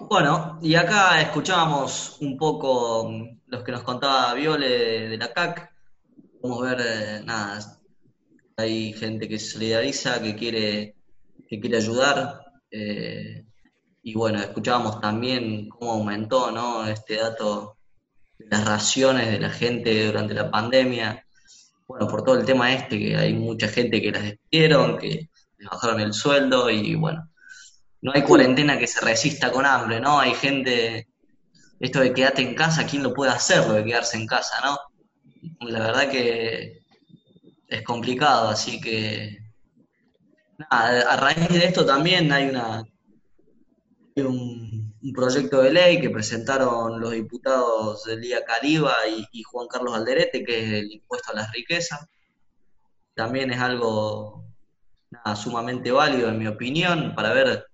[0.00, 5.72] Bueno, y acá escuchábamos un poco mm, los que nos contaba Viole de, la CAC.
[6.42, 7.78] A ver, nada,
[8.56, 10.96] hay gente que se solidariza, que quiere,
[11.48, 12.40] que quiere ayudar.
[14.06, 16.86] Y bueno, escuchábamos también cómo aumentó, ¿no?
[16.86, 17.78] Este dato
[18.38, 21.26] de las raciones de la gente durante la pandemia.
[21.86, 25.70] Bueno, por todo el tema este, que hay mucha gente que las despidieron, que les
[25.70, 27.30] bajaron el sueldo y bueno,
[28.02, 30.20] no hay cuarentena que se resista con hambre, ¿no?
[30.20, 31.08] Hay gente,
[31.80, 34.78] esto de quedarte en casa, ¿quién lo puede hacer, lo de quedarse en casa, ¿no?
[35.66, 36.82] La verdad que
[37.68, 39.38] es complicado, así que
[40.58, 42.84] nada, a raíz de esto también hay una
[44.22, 49.94] un, un proyecto de ley que presentaron los diputados Lía Caliba y, y Juan Carlos
[49.94, 52.06] Alderete, que es el impuesto a las riquezas.
[53.14, 54.44] También es algo
[55.36, 57.66] sumamente válido, en mi opinión, para ver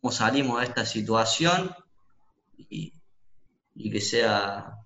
[0.00, 1.74] cómo salimos de esta situación
[2.56, 2.92] y,
[3.74, 4.76] y que sea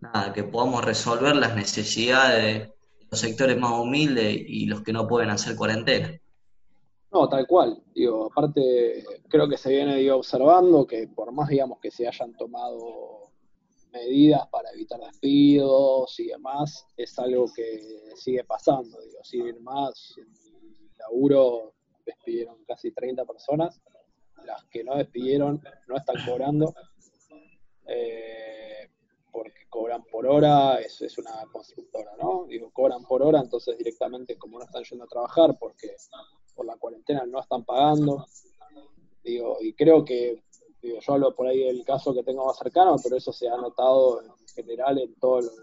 [0.00, 5.06] nada, que podamos resolver las necesidades de los sectores más humildes y los que no
[5.06, 6.18] pueden hacer cuarentena.
[7.12, 7.82] No, tal cual.
[7.94, 12.36] Digo, aparte, creo que se viene digo, observando que por más, digamos, que se hayan
[12.36, 13.30] tomado
[13.92, 19.00] medidas para evitar despidos y demás, es algo que sigue pasando.
[19.00, 20.14] Digo, siguen más.
[20.18, 23.80] En mi laburo despidieron casi 30 personas.
[24.44, 26.74] Las que no despidieron no están cobrando.
[27.86, 28.90] Eh,
[29.30, 32.46] porque cobran por hora, es, es una constructora, ¿no?
[32.48, 35.94] Digo, cobran por hora, entonces directamente como no están yendo a trabajar porque
[36.56, 38.26] por la cuarentena no están pagando.
[39.22, 40.42] Digo, y creo que,
[40.80, 43.56] digo, yo hablo por ahí del caso que tengo más cercano, pero eso se ha
[43.56, 45.54] notado en general en todos los,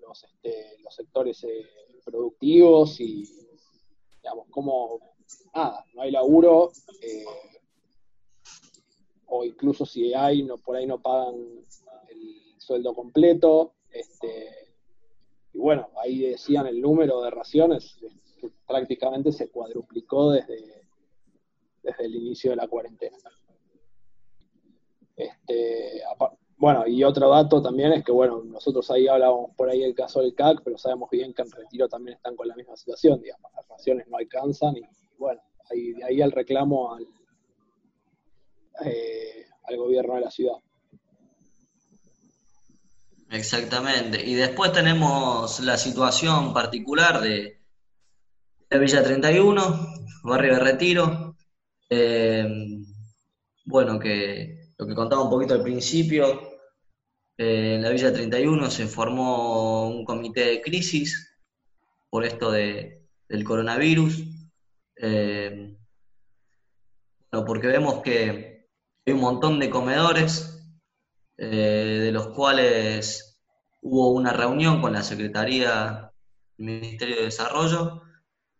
[0.00, 1.66] los, este, los sectores eh,
[2.04, 3.24] productivos y,
[4.16, 5.00] digamos, como,
[5.54, 7.24] nada, no hay laburo, eh,
[9.26, 11.34] o incluso si hay, no, por ahí no pagan
[12.08, 14.64] el sueldo completo, este,
[15.52, 17.96] y bueno, ahí decían el número de raciones,
[18.66, 20.86] prácticamente se cuadruplicó desde,
[21.82, 23.16] desde el inicio de la cuarentena.
[25.16, 26.02] Este,
[26.56, 30.20] bueno, y otro dato también es que, bueno, nosotros ahí hablábamos por ahí el caso
[30.20, 33.52] del CAC, pero sabemos bien que en Retiro también están con la misma situación, digamos,
[33.54, 34.82] las raciones no alcanzan y,
[35.18, 37.06] bueno, de ahí el reclamo al,
[38.84, 40.56] eh, al gobierno de la ciudad.
[43.30, 44.24] Exactamente.
[44.24, 47.58] Y después tenemos la situación particular de
[48.70, 51.36] la Villa 31, barrio de Retiro.
[51.88, 52.46] Eh,
[53.64, 56.54] bueno, que lo que contaba un poquito al principio,
[57.36, 61.36] eh, en la Villa 31 se formó un comité de crisis
[62.10, 64.22] por esto de, del coronavirus.
[64.96, 65.76] Eh,
[67.30, 68.68] bueno, porque vemos que
[69.06, 70.54] hay un montón de comedores
[71.36, 73.40] eh, de los cuales
[73.82, 76.12] hubo una reunión con la Secretaría
[76.56, 78.02] del Ministerio de Desarrollo.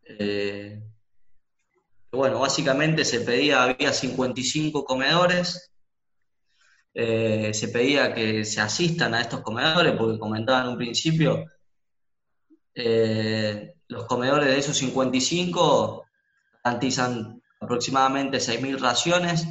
[0.06, 0.82] Eh,
[2.12, 5.72] bueno, básicamente se pedía, había 55 comedores,
[6.94, 11.44] eh, se pedía que se asistan a estos comedores, porque comentaba en un principio,
[12.74, 16.04] eh, los comedores de esos 55
[16.62, 19.46] garantizan aproximadamente 6.000 raciones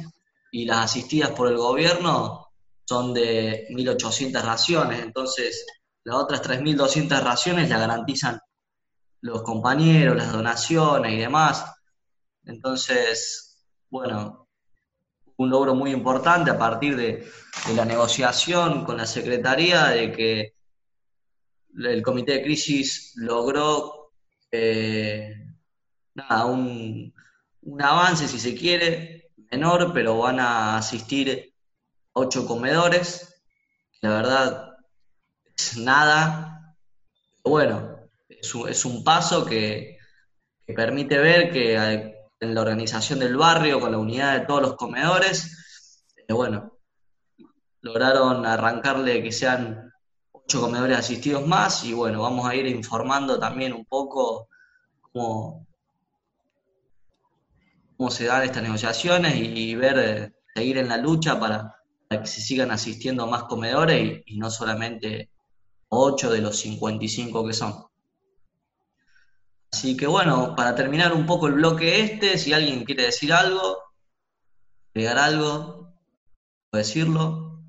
[0.50, 2.48] y las asistidas por el gobierno
[2.86, 5.66] son de 1.800 raciones, entonces
[6.04, 8.38] las otras 3.200 raciones las garantizan
[9.24, 11.64] los compañeros, las donaciones y demás.
[12.44, 13.58] Entonces,
[13.88, 14.50] bueno,
[15.38, 17.26] un logro muy importante a partir de,
[17.74, 20.54] la negociación con la Secretaría, de que
[21.74, 24.12] el Comité de Crisis logró
[24.50, 25.34] eh,
[26.46, 27.14] un,
[27.62, 31.54] un avance, si se quiere, menor, pero van a asistir
[32.12, 33.42] ocho comedores.
[34.02, 34.76] La verdad,
[35.56, 36.76] es nada.
[37.42, 37.93] Bueno,
[38.68, 39.98] es un, paso que,
[40.66, 41.74] permite ver que
[42.40, 46.78] en la organización del barrio, con la unidad de todos los comedores, eh, bueno,
[47.80, 49.92] lograron arrancarle que sean
[50.32, 54.48] ocho comedores asistidos más y bueno, vamos a ir informando también un poco
[55.00, 55.66] cómo,
[57.96, 61.74] cómo se dan estas negociaciones y, ver, eh, seguir en la lucha para,
[62.08, 65.30] para, que se sigan asistiendo más comedores y, y no solamente
[65.88, 67.86] 8 de los 55 que son.
[69.74, 73.76] Así que bueno, para terminar un poco el bloque este, si alguien quiere decir algo,
[74.92, 75.88] pegar algo,
[76.70, 77.60] puede decirlo.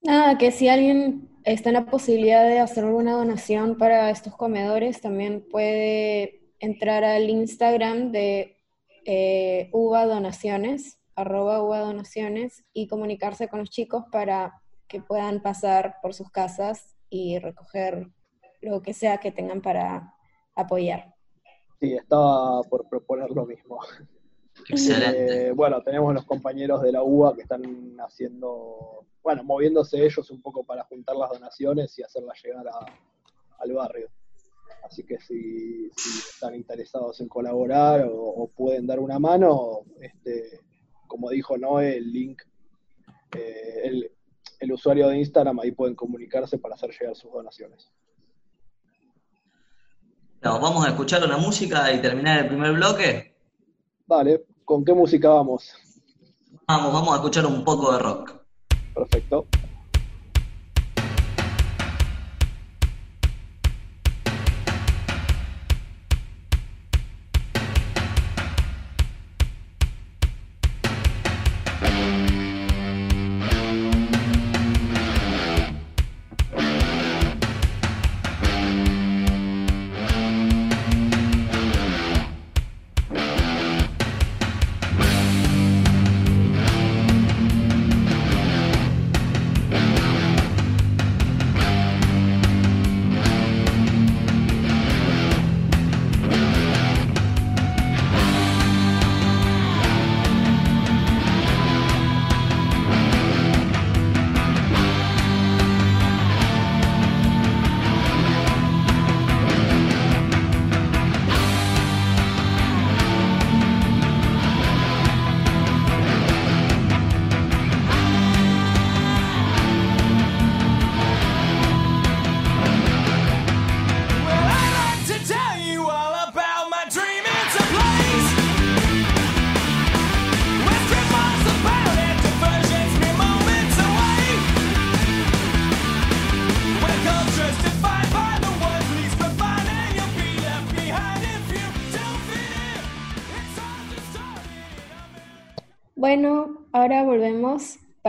[0.00, 5.02] Nada, que si alguien está en la posibilidad de hacer una donación para estos comedores,
[5.02, 8.56] también puede entrar al Instagram de
[9.04, 15.96] eh, UBA Donaciones, arroba UBA Donaciones, y comunicarse con los chicos para que puedan pasar
[16.00, 18.08] por sus casas y recoger
[18.62, 20.14] lo que sea que tengan para
[20.54, 21.14] apoyar.
[21.80, 23.80] Sí, estaba por proponer lo mismo.
[24.68, 25.48] Excelente.
[25.48, 30.42] Eh, bueno, tenemos los compañeros de la UBA que están haciendo, bueno, moviéndose ellos un
[30.42, 32.86] poco para juntar las donaciones y hacerlas llegar a-
[33.58, 34.08] al barrio.
[34.84, 40.60] Así que si, si están interesados en colaborar o, o pueden dar una mano, este,
[41.06, 42.42] como dijo Noé, el link,
[43.36, 44.10] eh, el,
[44.60, 47.90] el usuario de Instagram, ahí pueden comunicarse para hacer llegar sus donaciones.
[50.42, 53.34] Nos vamos a escuchar una música y terminar el primer bloque.
[54.06, 55.74] Dale, ¿con qué música vamos?
[56.66, 58.32] Vamos, vamos a escuchar un poco de rock.
[58.94, 59.46] Perfecto.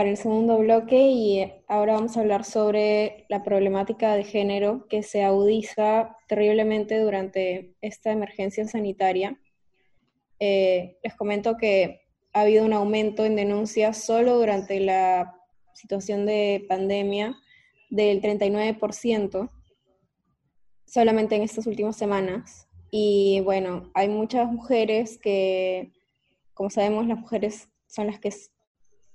[0.02, 5.04] Para el segundo bloque y ahora vamos a hablar sobre la problemática de género que
[5.04, 9.40] se agudiza terriblemente durante esta emergencia sanitaria.
[10.40, 12.00] Eh, les comento que
[12.32, 15.36] ha habido un aumento en denuncias solo durante la
[15.72, 17.36] situación de pandemia
[17.88, 19.50] del 39%,
[20.84, 22.66] solamente en estas últimas semanas.
[22.90, 25.92] Y bueno, hay muchas mujeres que,
[26.54, 28.32] como sabemos, las mujeres son las que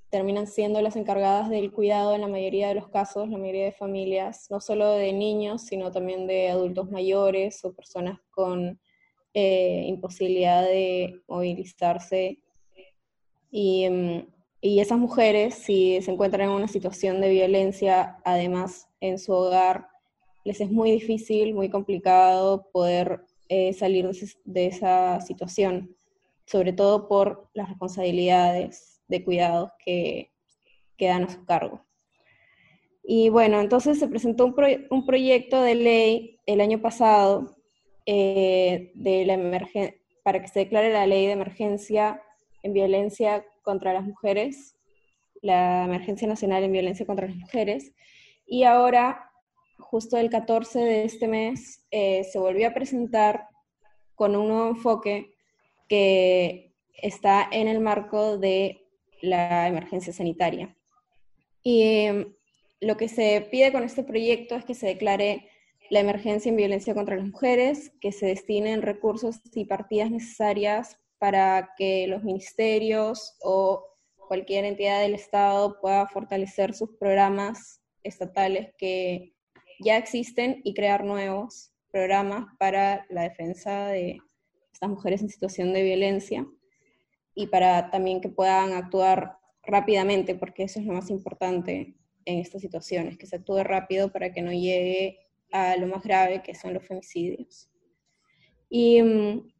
[0.10, 3.72] terminan siendo las encargadas del cuidado en la mayoría de los casos, la mayoría de
[3.72, 8.80] familias, no solo de niños, sino también de adultos mayores o personas con
[9.34, 12.40] eh, imposibilidad de movilizarse.
[13.52, 14.28] Y, mm,
[14.62, 19.88] y esas mujeres, si se encuentran en una situación de violencia, además en su hogar,
[20.46, 25.96] les es muy difícil, muy complicado poder eh, salir de, de esa situación,
[26.46, 30.32] sobre todo por las responsabilidades de cuidados que
[30.98, 31.86] quedan a su cargo.
[33.04, 37.56] Y bueno, entonces se presentó un, proye- un proyecto de ley el año pasado
[38.06, 42.22] eh, de la emergen- para que se declare la ley de emergencia
[42.64, 44.76] en violencia contra las mujeres,
[45.42, 47.94] la emergencia nacional en violencia contra las mujeres,
[48.46, 49.30] y ahora,
[49.78, 53.48] justo el 14 de este mes, eh, se volvió a presentar
[54.16, 55.34] con un nuevo enfoque
[55.88, 58.87] que está en el marco de
[59.22, 60.76] la emergencia sanitaria.
[61.64, 62.28] Y eh,
[62.80, 65.50] lo que se pide con este proyecto es que se declare
[65.90, 71.74] la emergencia en violencia contra las mujeres, que se destinen recursos y partidas necesarias para
[71.78, 73.84] que los ministerios o
[74.28, 79.34] cualquier entidad del Estado pueda fortalecer sus programas estatales que
[79.80, 84.20] ya existen y crear nuevos programas para la defensa de
[84.74, 86.46] estas mujeres en situación de violencia
[87.38, 91.94] y para también que puedan actuar rápidamente, porque eso es lo más importante
[92.26, 95.20] en estas situaciones, que se actúe rápido para que no llegue
[95.52, 97.70] a lo más grave, que son los femicidios.
[98.72, 99.54] Y mm,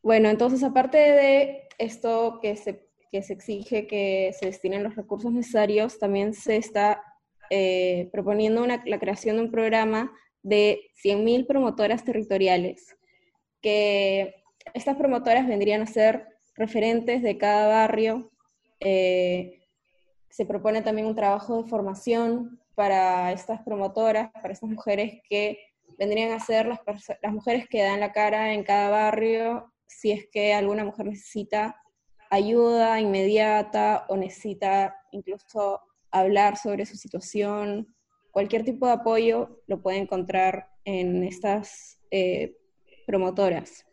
[0.00, 5.32] bueno, entonces aparte de esto que se, que se exige que se destinen los recursos
[5.32, 7.02] necesarios, también se está
[7.50, 10.12] eh, proponiendo una- la creación de un programa
[10.44, 12.96] de 100.000 promotoras territoriales,
[13.60, 14.36] que
[14.72, 18.30] estas promotoras vendrían a ser referentes de cada barrio.
[18.80, 19.60] eh,
[20.34, 25.58] se propone también un trabajo de formación para estas promotoras, para estas mujeres que
[25.96, 26.80] vendrían a ser las,
[27.32, 31.80] mujeres que dan la cara en cada barrio si es que alguna mujer necesita
[32.30, 35.80] ayuda inmediata o necesita incluso
[36.10, 37.94] hablar sobre su situación.
[38.32, 42.56] Cualquier tipo de apoyo lo puede encontrar en estas eh,
[43.06, 43.86] promotoras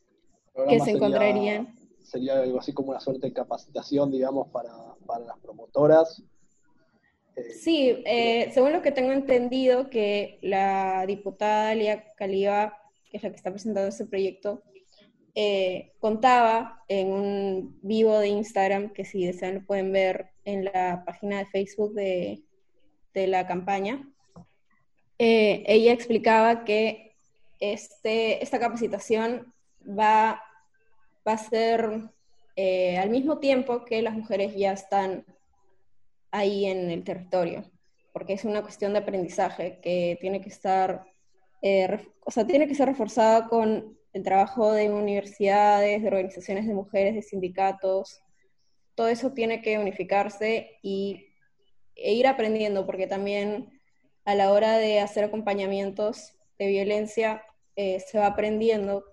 [0.68, 1.76] que se encontrarían.
[2.12, 4.74] Sería algo así como una suerte de capacitación, digamos, para,
[5.06, 6.22] para las promotoras.
[7.38, 12.78] Eh, sí, eh, según lo que tengo entendido, que la diputada Lía Caliba,
[13.10, 14.62] que es la que está presentando este proyecto,
[15.36, 21.06] eh, contaba en un vivo de Instagram, que si desean lo pueden ver en la
[21.06, 22.44] página de Facebook de,
[23.14, 24.06] de la campaña,
[25.18, 27.16] ella explicaba que
[27.62, 29.54] este, esta capacitación
[29.88, 30.42] va,
[31.28, 32.10] va a ser
[32.58, 35.26] al mismo tiempo que las mujeres ya están
[36.32, 37.64] ahí en el territorio,
[38.14, 41.06] porque es una cuestión de aprendizaje que tiene que estar,
[41.62, 46.74] eh, o sea, tiene que ser reforzada con el trabajo de universidades, de organizaciones de
[46.74, 48.22] mujeres, de sindicatos,
[48.96, 51.28] todo eso tiene que unificarse y,
[51.96, 53.70] e ir aprendiendo, porque también
[54.26, 57.44] a la hora de hacer acompañamientos de violencia
[57.76, 59.06] eh, se va aprendiendo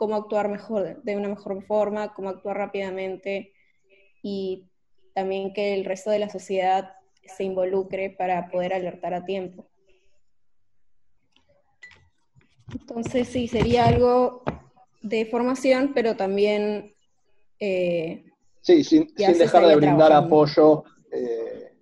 [0.00, 3.52] cómo actuar mejor, de una mejor forma, cómo actuar rápidamente
[4.22, 4.64] y
[5.12, 9.68] también que el resto de la sociedad se involucre para poder alertar a tiempo.
[12.72, 14.42] Entonces, sí, sería algo
[15.02, 16.94] de formación, pero también...
[17.58, 18.24] Eh,
[18.62, 21.76] sí, sin, dejar de brindar apoyo, eh,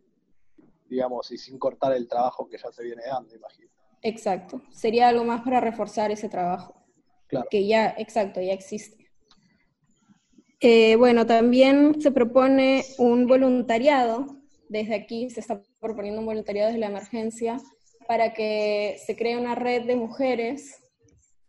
[0.89, 3.71] digamos, y sin cortar el trabajo que ya se viene dando, imagino.
[4.03, 6.79] Exacto, sería algo más para reforzar ese trabajo.
[7.51, 9.09] Que ya, exacto, ya existe.
[10.61, 14.27] Eh, bueno, también se propone un voluntariado.
[14.69, 17.59] Desde aquí se está proponiendo un voluntariado desde la emergencia
[18.07, 20.83] para que se cree una red de mujeres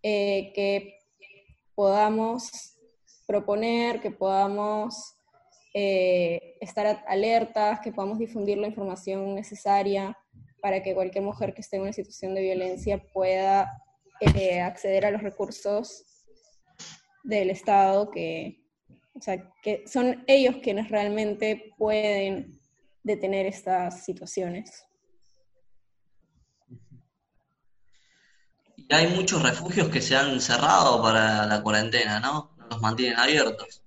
[0.03, 0.99] eh, que
[1.73, 2.75] podamos
[3.25, 5.15] proponer, que podamos
[5.73, 10.17] eh, estar alertas, que podamos difundir la información necesaria
[10.61, 13.71] para que cualquier mujer que esté en una situación de violencia pueda
[14.61, 16.05] acceder a los recursos
[17.23, 18.63] del Estado que,
[19.13, 22.59] o sea, que son ellos quienes realmente pueden
[23.03, 24.85] detener estas situaciones.
[28.75, 32.55] Y hay muchos refugios que se han cerrado para la cuarentena, ¿no?
[32.69, 33.83] Los mantienen abiertos.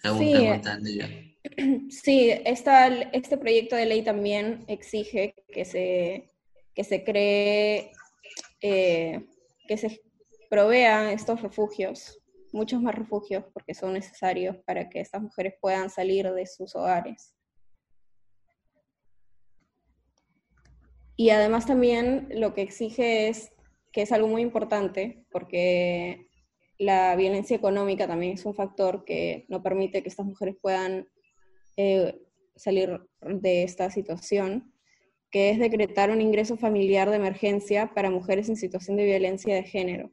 [0.00, 1.06] Según sí, tengo entendido.
[1.90, 6.32] Sí, este proyecto de ley también exige que se,
[6.74, 7.92] que se cree,
[8.68, 9.26] eh,
[9.68, 10.00] que se
[10.48, 12.20] provean estos refugios
[12.56, 17.34] muchos más refugios porque son necesarios para que estas mujeres puedan salir de sus hogares.
[21.16, 23.52] Y además también lo que exige es,
[23.92, 26.28] que es algo muy importante, porque
[26.78, 31.08] la violencia económica también es un factor que no permite que estas mujeres puedan
[31.78, 32.20] eh,
[32.54, 34.74] salir de esta situación,
[35.30, 39.64] que es decretar un ingreso familiar de emergencia para mujeres en situación de violencia de
[39.64, 40.10] género.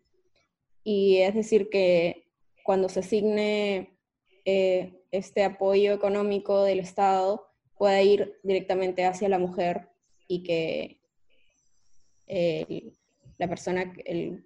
[0.84, 2.28] Y es decir, que
[2.64, 3.97] cuando se asigne
[4.45, 7.47] eh, este apoyo económico del Estado
[7.78, 9.89] pueda ir directamente hacia la mujer
[10.28, 10.99] y que
[13.38, 14.43] la persona, el,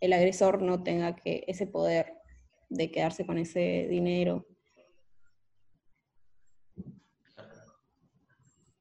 [0.00, 2.14] el agresor no tenga que ese poder
[2.68, 4.46] de quedarse con ese dinero.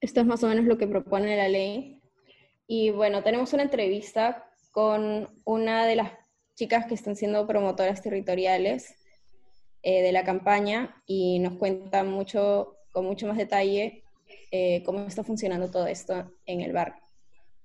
[0.01, 2.01] Esto es más o menos lo que propone la ley.
[2.67, 6.11] Y bueno, tenemos una entrevista con una de las
[6.55, 8.95] chicas que están siendo promotoras territoriales
[9.83, 14.03] eh, de la campaña y nos cuentan mucho, con mucho más detalle
[14.51, 17.01] eh, cómo está funcionando todo esto en el barrio.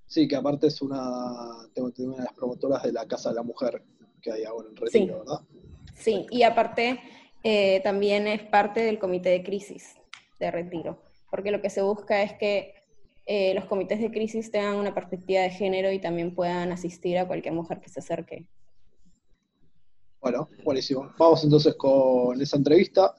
[0.07, 3.43] Sí, que aparte es una, tengo una de las promotoras de la Casa de la
[3.43, 3.82] Mujer
[4.22, 5.41] que hay ahora en Retiro, ¿verdad?
[5.95, 7.01] Sí, y aparte
[7.43, 9.97] eh, también es parte del comité de crisis
[10.39, 12.74] de Retiro, porque lo que se busca es que
[13.55, 17.55] los comités de crisis tengan una perspectiva de género y también puedan asistir a cualquier
[17.55, 18.47] mujer que se acerque
[20.27, 21.09] bueno, buenísimo.
[21.18, 23.14] Vamos entonces con esa entrevista.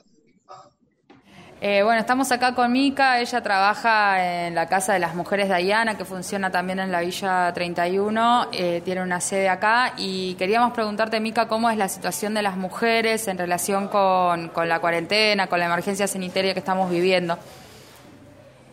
[1.62, 5.55] Eh, bueno, estamos acá con Mica, ella trabaja en la Casa de las Mujeres de
[5.55, 10.74] Ayana, que funciona también en la Villa 31, eh, tiene una sede acá y queríamos
[10.74, 15.47] preguntarte, Mica, cómo es la situación de las mujeres en relación con, con la cuarentena,
[15.47, 17.39] con la emergencia sanitaria que estamos viviendo.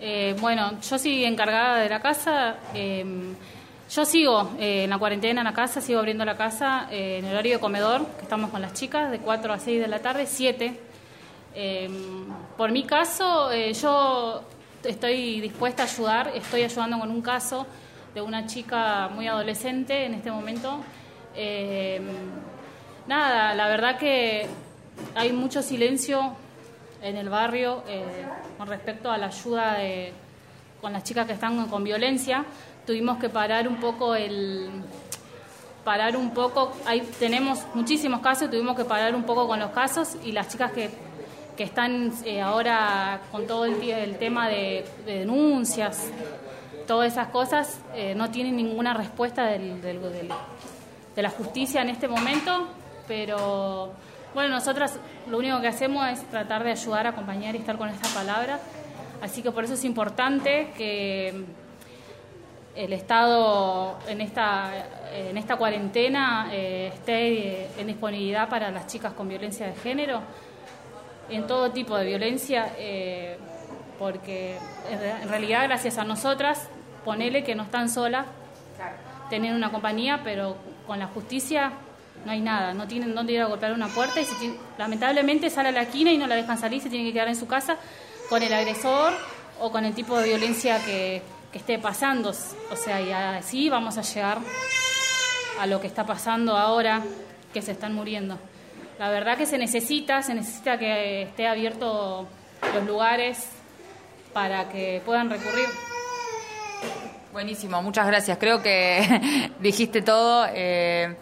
[0.06, 2.56] Eh, bueno, yo soy encargada de la casa.
[3.90, 7.24] Yo sigo eh, en la cuarentena en la casa, sigo abriendo la casa eh, en
[7.24, 10.00] el horario de comedor, que estamos con las chicas, de 4 a 6 de la
[10.00, 10.78] tarde, 7.
[11.54, 11.88] Eh,
[12.56, 14.42] por mi caso, yo
[14.82, 17.66] estoy dispuesta a ayudar, estoy ayudando con un caso
[18.14, 20.80] de una chica muy adolescente en este momento.
[23.06, 24.46] nada, la verdad que
[25.14, 26.36] hay mucho silencio
[27.04, 28.24] en el barrio eh,
[28.56, 30.12] con respecto a la ayuda de,
[30.80, 32.44] con las chicas que están con violencia.
[32.86, 34.70] Tuvimos que parar un poco el
[35.84, 40.16] parar un poco, ahí tenemos muchísimos casos, tuvimos que parar un poco con los casos
[40.24, 40.88] y las chicas que,
[41.58, 46.10] que están eh, ahora con todo el, el tema de, denuncias,
[46.86, 50.00] todas esas cosas, eh, no tienen ninguna respuesta del, del,
[51.14, 52.66] de la justicia en este momento,
[53.06, 53.92] pero
[54.34, 54.98] bueno, nosotras
[55.30, 58.58] lo único que hacemos es tratar de ayudar, acompañar y estar con esta palabra.
[59.22, 61.44] Así que por eso es importante que
[62.74, 64.72] el Estado en esta,
[65.14, 70.20] en esta cuarentena eh, esté en disponibilidad para las chicas con violencia de género,
[71.30, 73.38] en todo tipo de violencia, eh,
[73.98, 74.58] porque
[74.90, 76.68] en realidad gracias a nosotras,
[77.04, 78.26] ponele que no están solas,
[79.30, 80.56] tener una compañía, pero
[80.86, 81.72] con la justicia
[82.24, 84.26] no hay nada, no tienen dónde ir a golpear una puerta y
[84.78, 87.36] lamentablemente sale a la esquina y no la dejan salir, se tiene que quedar en
[87.36, 87.76] su casa
[88.28, 89.12] con el agresor
[89.60, 91.22] o con el tipo de violencia que,
[91.52, 92.30] esté pasando.
[92.30, 94.38] O sea, y así vamos a llegar
[95.60, 97.00] a lo que está pasando ahora,
[97.52, 98.36] que se están muriendo.
[98.98, 102.26] La verdad que se necesita, se necesita que esté abierto
[102.74, 103.46] los lugares
[104.32, 105.68] para que puedan recurrir.
[107.32, 108.36] Buenísimo, muchas gracias.
[108.38, 110.48] Creo que dijiste todo.
[110.52, 111.16] Eh,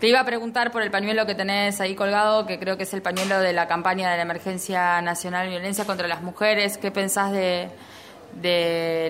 [0.00, 2.92] te iba a preguntar por el pañuelo que tenés ahí colgado, que creo que es
[2.92, 6.76] el pañuelo de la campaña de la Emergencia Nacional de Violencia contra las Mujeres.
[6.76, 7.70] ¿Qué pensás de,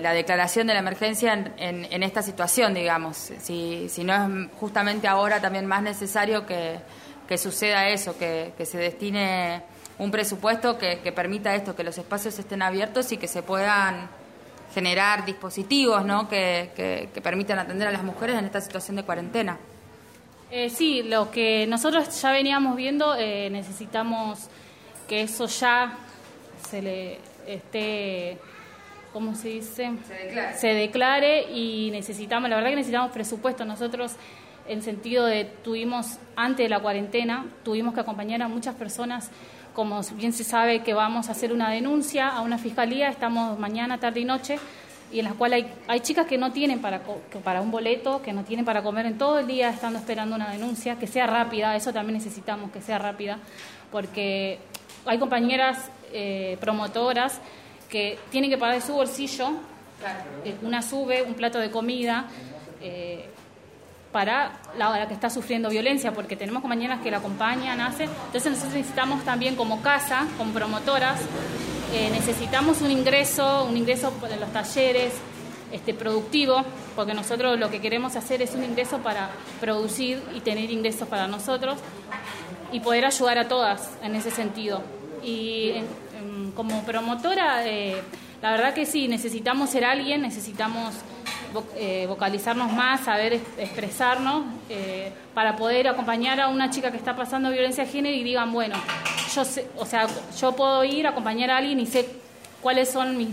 [0.01, 3.17] la declaración de la emergencia en, esta situación, digamos?
[3.17, 6.79] Si, si, no es justamente ahora también más necesario que,
[7.37, 9.63] suceda eso, que, se destine
[9.99, 14.09] un presupuesto que, permita esto, que los espacios estén abiertos y que se puedan
[14.73, 16.29] generar dispositivos ¿no?
[16.29, 19.57] que permitan atender a las mujeres en esta situación de cuarentena.
[20.49, 24.47] Eh, sí, lo que nosotros ya veníamos viendo, eh, necesitamos
[25.07, 25.97] que eso ya
[26.69, 28.37] se le esté,
[29.11, 29.91] ¿cómo se dice?
[30.07, 30.57] Se declare.
[30.57, 33.65] Se declare y necesitamos, la verdad que necesitamos presupuesto.
[33.65, 34.13] Nosotros,
[34.67, 39.29] en sentido de, tuvimos, antes de la cuarentena, tuvimos que acompañar a muchas personas
[39.73, 43.99] como bien se sabe que vamos a hacer una denuncia a una fiscalía, estamos mañana,
[43.99, 44.57] tarde y noche
[45.11, 47.01] y en las cuales hay, hay chicas que no tienen para,
[47.43, 50.51] para un boleto, que no tienen para comer en todo el día estando esperando una
[50.51, 53.39] denuncia, que sea rápida, eso también necesitamos que sea rápida,
[53.91, 54.59] porque
[55.05, 57.39] hay compañeras eh, promotoras
[57.89, 59.51] que tienen que pagar de su bolsillo,
[60.43, 62.25] eh, una sube, un plato de comida,
[62.81, 63.29] eh,
[64.11, 68.09] para la, la, que está sufriendo violencia, porque tenemos compañeras que la acompañan, hacen.
[68.27, 71.21] Entonces nosotros necesitamos también como casa, como promotoras,
[71.93, 75.13] eh, necesitamos un ingreso, un ingreso en los talleres
[75.71, 76.63] este, productivo,
[76.95, 79.29] porque nosotros lo que queremos hacer es un ingreso para
[79.59, 81.77] producir y tener ingresos para nosotros
[82.71, 84.81] y poder ayudar a todas en ese sentido.
[85.23, 85.73] Y
[86.55, 88.01] como promotora, eh,
[88.41, 90.93] la verdad que sí, necesitamos ser alguien, necesitamos
[92.07, 97.85] vocalizarnos más, saber expresarnos, eh, para poder acompañar a una chica que está pasando violencia
[97.85, 98.75] de género y digan, bueno,
[99.33, 100.07] yo sé, o sea,
[100.39, 102.09] yo puedo ir a acompañar a alguien y sé
[102.61, 103.29] cuáles son mis,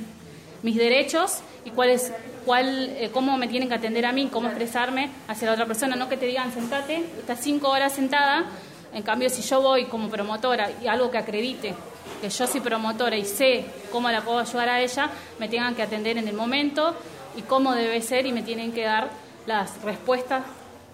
[0.62, 2.12] mis derechos y cuál es,
[2.44, 5.96] cuál, eh, cómo me tienen que atender a mí, cómo expresarme hacia la otra persona,
[5.96, 8.44] no que te digan sentate, estás cinco horas sentada,
[8.92, 11.74] en cambio si yo voy como promotora y algo que acredite
[12.20, 15.82] que yo soy promotora y sé cómo la puedo ayudar a ella, me tengan que
[15.82, 16.94] atender en el momento
[17.36, 19.10] y cómo debe ser y me tienen que dar
[19.46, 20.42] las respuestas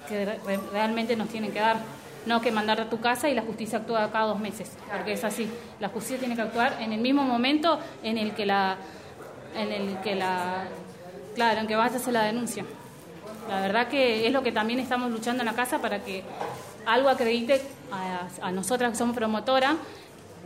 [0.09, 0.39] que
[0.73, 1.79] realmente nos tienen que dar.
[2.27, 5.25] No que mandar a tu casa y la justicia actúa cada dos meses, porque es
[5.25, 5.51] así.
[5.79, 8.77] La justicia tiene que actuar en el mismo momento en el que la,
[9.57, 10.65] en el que la,
[11.35, 12.67] claro, en que vas a hacer la denuncia.
[13.49, 16.23] La verdad que es lo que también estamos luchando en la casa para que
[16.85, 19.77] algo acredite a, a nosotras que somos promotoras,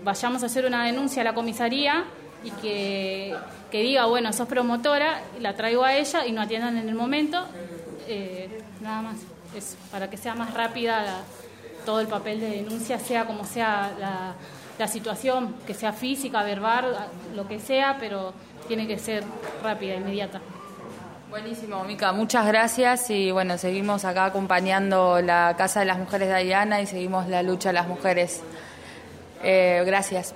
[0.05, 2.05] vayamos a hacer una denuncia a la comisaría
[2.45, 3.34] y que,
[3.72, 7.45] diga, bueno, sos promotora, la traigo a ella y no atiendan en el momento,
[8.07, 9.16] eh, nada más,
[9.57, 11.22] es para que sea más rápida
[11.84, 14.34] todo el papel de denuncia, sea como sea la,
[14.78, 18.32] la situación, que sea física, verbal, lo que sea, pero
[18.68, 19.24] tiene que ser
[19.62, 20.40] rápida, inmediata.
[21.30, 26.45] Buenísimo, Mica, muchas gracias y bueno, seguimos acá acompañando la Casa de las Mujeres de
[26.45, 28.40] Diana y seguimos la lucha de las mujeres.
[29.42, 30.34] Eh, gracias.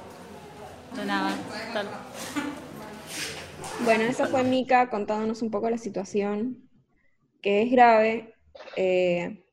[3.84, 6.68] Bueno, esa fue Mica contándonos un poco la situación,
[7.40, 8.34] que es grave.
[8.76, 9.44] Eh,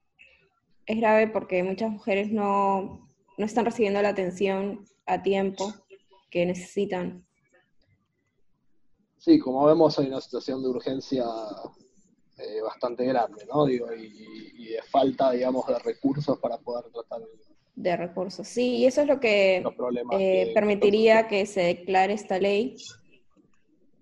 [0.86, 5.74] es grave porque muchas mujeres no, no están recibiendo la atención a tiempo
[6.30, 7.26] que necesitan.
[9.18, 11.26] Sí, como vemos hay una situación de urgencia
[12.38, 13.66] eh, bastante grande, ¿no?
[13.66, 17.22] Digo, y, y, de falta, digamos, de recursos para poder tratar
[17.76, 18.48] de recursos.
[18.48, 19.64] Sí, y eso es lo que eh,
[20.12, 22.76] que- permitiría que se declare esta ley,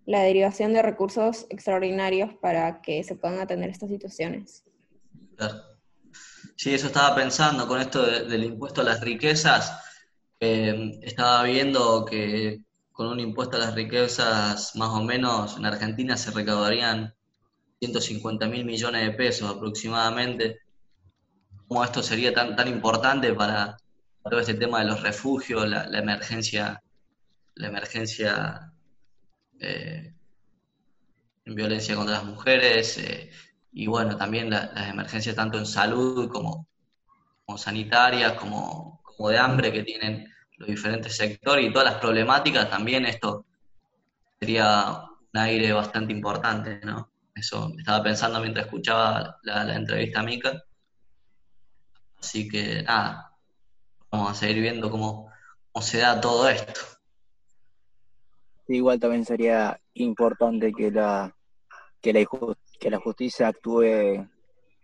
[0.06, 4.64] la derivación de recursos extraordinarios para que se puedan atender estas situaciones.
[5.38, 5.56] Claro.
[6.56, 9.80] Sí, eso estaba pensando con esto de- del impuesto a las riquezas.
[10.46, 12.60] eh, estaba viendo que
[12.92, 17.14] con un impuesto a las riquezas, más o menos, en Argentina se recaudarían
[17.80, 20.60] 150 mil millones de pesos aproximadamente.
[21.68, 23.78] ¿Cómo esto sería tan, tan importante para
[24.24, 26.82] todo este tema de los refugios, la, la emergencia,
[27.56, 28.74] la emergencia
[29.60, 30.14] eh,
[31.46, 32.98] en violencia contra las mujeres?
[32.98, 33.30] eh,
[33.72, 36.68] y bueno, también la- las emergencias tanto en salud como,
[37.58, 43.06] sanitarias, como, como de hambre que tienen los diferentes sectores y todas las problemáticas, también
[43.06, 43.46] esto
[44.40, 45.02] sería
[45.34, 47.12] un aire bastante importante, ¿no?
[47.36, 50.64] Eso estaba pensando mientras escuchaba la, la entrevista a Mica.
[52.24, 53.38] Así que nada,
[54.10, 55.30] vamos a seguir viendo cómo,
[55.74, 56.80] cómo se da todo esto.
[58.70, 61.36] Igual también sería importante que la,
[62.02, 62.26] que la,
[62.80, 63.84] que la justicia actúe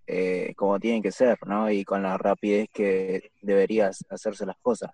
[0.06, 1.72] eh, como tiene que ser, ¿no?
[1.72, 4.92] Y con la rapidez que debería hacerse las cosas.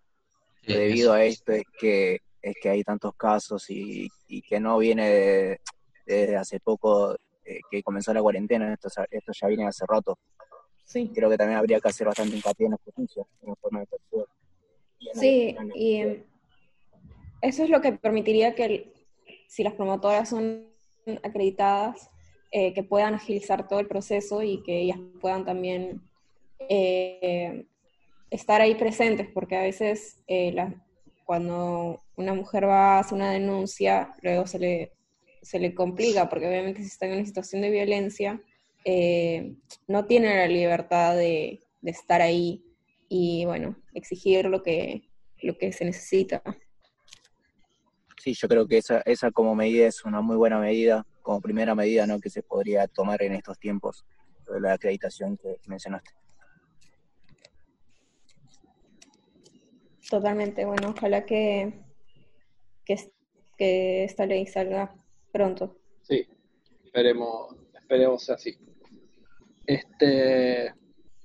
[0.61, 1.13] Sí, Debido eso.
[1.13, 5.61] a esto es que es que hay tantos casos y, y que no viene de-
[6.05, 10.19] desde hace poco eh, que comenzó la cuarentena, esto, esto ya viene hace rato.
[10.85, 11.11] Sí.
[11.13, 13.87] Creo que también habría que hacer bastante hincapié en la justicia, en la forma de
[14.11, 14.25] la-
[15.13, 16.01] Sí, y
[17.41, 18.93] eso es lo que permitiría que el-
[19.47, 20.67] si las promotoras son
[21.23, 22.09] acreditadas,
[22.51, 26.01] eh, que puedan agilizar todo el proceso y que ellas puedan también
[26.69, 27.65] eh,
[28.31, 30.73] estar ahí presentes, porque a veces eh, la-
[31.25, 34.91] cuando una mujer va a hacer una denuncia, luego se le,
[35.41, 38.41] se le complica, porque obviamente si está en una situación de violencia,
[38.85, 39.55] eh,
[39.87, 42.63] no tiene la libertad de, de estar ahí
[43.09, 45.09] y, bueno, exigir lo que,
[45.41, 46.41] lo que se necesita.
[48.21, 51.75] Sí, yo creo que esa, esa como medida es una muy buena medida, como primera
[51.75, 52.19] medida ¿no?
[52.19, 54.05] que se podría tomar en estos tiempos,
[54.51, 56.11] de la acreditación que mencionaste.
[60.09, 61.73] Totalmente, bueno, ojalá que,
[62.85, 62.95] que,
[63.57, 64.95] que esta ley salga
[65.31, 65.79] pronto.
[66.03, 66.27] Sí,
[66.83, 68.55] esperemos, esperemos sea así.
[69.67, 70.73] Este,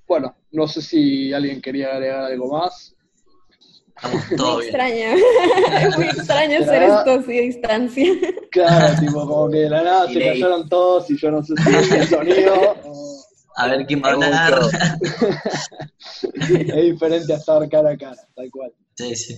[0.07, 2.95] bueno, no sé si alguien quería agregar algo más.
[4.30, 5.14] Estamos Muy extraña,
[5.82, 8.07] es muy extraño hacer esto así a distancia.
[8.51, 11.70] Claro, tipo, como que de la nada se callaron todos y yo no sé si
[11.76, 12.55] es el sonido
[12.86, 13.20] o-
[13.57, 14.61] A ver quién va a hablar.
[16.22, 18.72] es diferente a estar cara a cara, tal cual.
[18.97, 19.34] Sí, sí.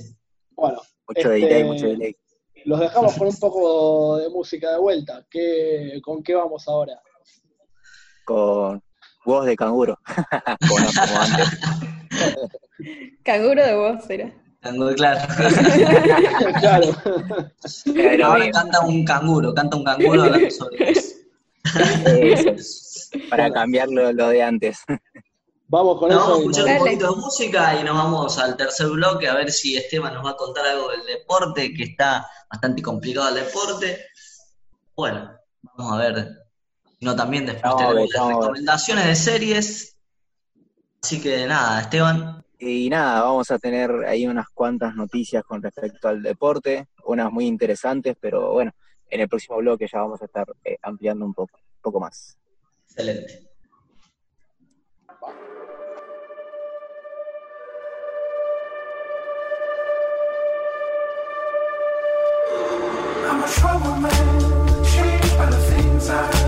[0.53, 2.17] Bueno, Mucho Este- delay, mucho delay.
[2.65, 5.27] los dejamos con un poco de música de vuelta.
[5.29, 7.01] ¿Qué, ¿Con qué vamos ahora?
[8.25, 8.81] Con
[9.25, 9.99] voz de canguro,
[10.69, 11.59] como, no, como antes.
[13.23, 14.33] Canguro de voz era.
[14.61, 15.21] Canguro, claro.
[16.61, 16.87] claro.
[17.95, 21.15] Pero Ahora bien, canta un canguro, canta un canguro hablando sobre eso.
[23.31, 24.79] para cambiar lo, lo de antes.
[25.69, 26.31] Vamos con Nos eso.
[26.31, 29.51] vamos a escuchar un poquito de música y nos vamos al tercer bloque a ver
[29.51, 33.99] si Esteban nos va a contar algo del deporte, que está bastante complicado el deporte.
[34.95, 35.33] Bueno,
[35.77, 36.42] vamos a ver.
[37.03, 38.29] Si no, también después ver, tenemos ver.
[38.29, 39.97] recomendaciones de series.
[41.03, 46.07] Así que nada, Esteban, Y nada, vamos a tener ahí unas cuantas noticias con respecto
[46.07, 48.71] al deporte, unas muy interesantes, pero bueno,
[49.11, 52.39] en el próximo bloque ya vamos a estar eh, ampliando un poco, un poco más.
[52.89, 53.49] excelente.
[63.25, 66.42] I'm a troublemaker, changed by the things I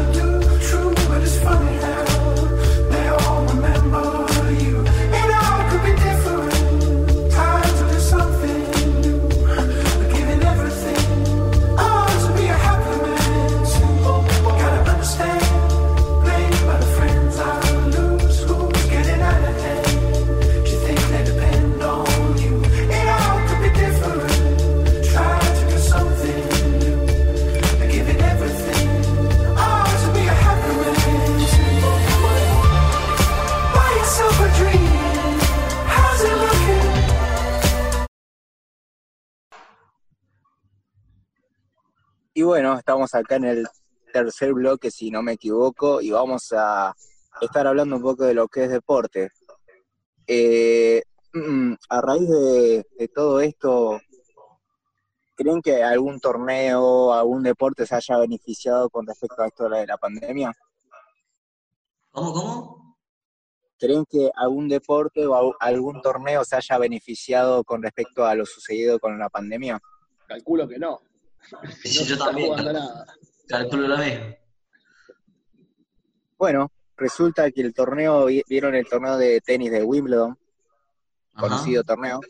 [42.45, 43.69] bueno, estamos acá en el
[44.13, 46.95] tercer bloque, si no me equivoco, y vamos a
[47.41, 49.31] estar hablando un poco de lo que es deporte.
[50.27, 54.01] Eh, mm, a raíz de, de todo esto,
[55.35, 59.97] ¿creen que algún torneo, algún deporte se haya beneficiado con respecto a esto de la
[59.97, 60.53] pandemia?
[62.13, 62.85] ¿Cómo, cómo?
[63.85, 68.99] ¿creen que algún deporte o algún torneo se haya beneficiado con respecto a lo sucedido
[68.99, 69.81] con la pandemia?
[70.27, 71.03] Calculo que no.
[71.83, 73.07] Si no yo también jugando nada.
[73.49, 74.37] calculo lo mismo.
[76.39, 80.31] Bueno, resulta que el torneo, vi- vieron el torneo de tenis de Wimbledon,
[81.35, 81.41] Ajá.
[81.49, 82.21] conocido torneo,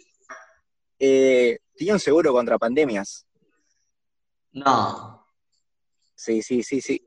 [0.98, 3.26] eh, tenía un seguro contra pandemias.
[4.52, 5.26] No,
[6.16, 7.04] Sí, sí, sí, sí.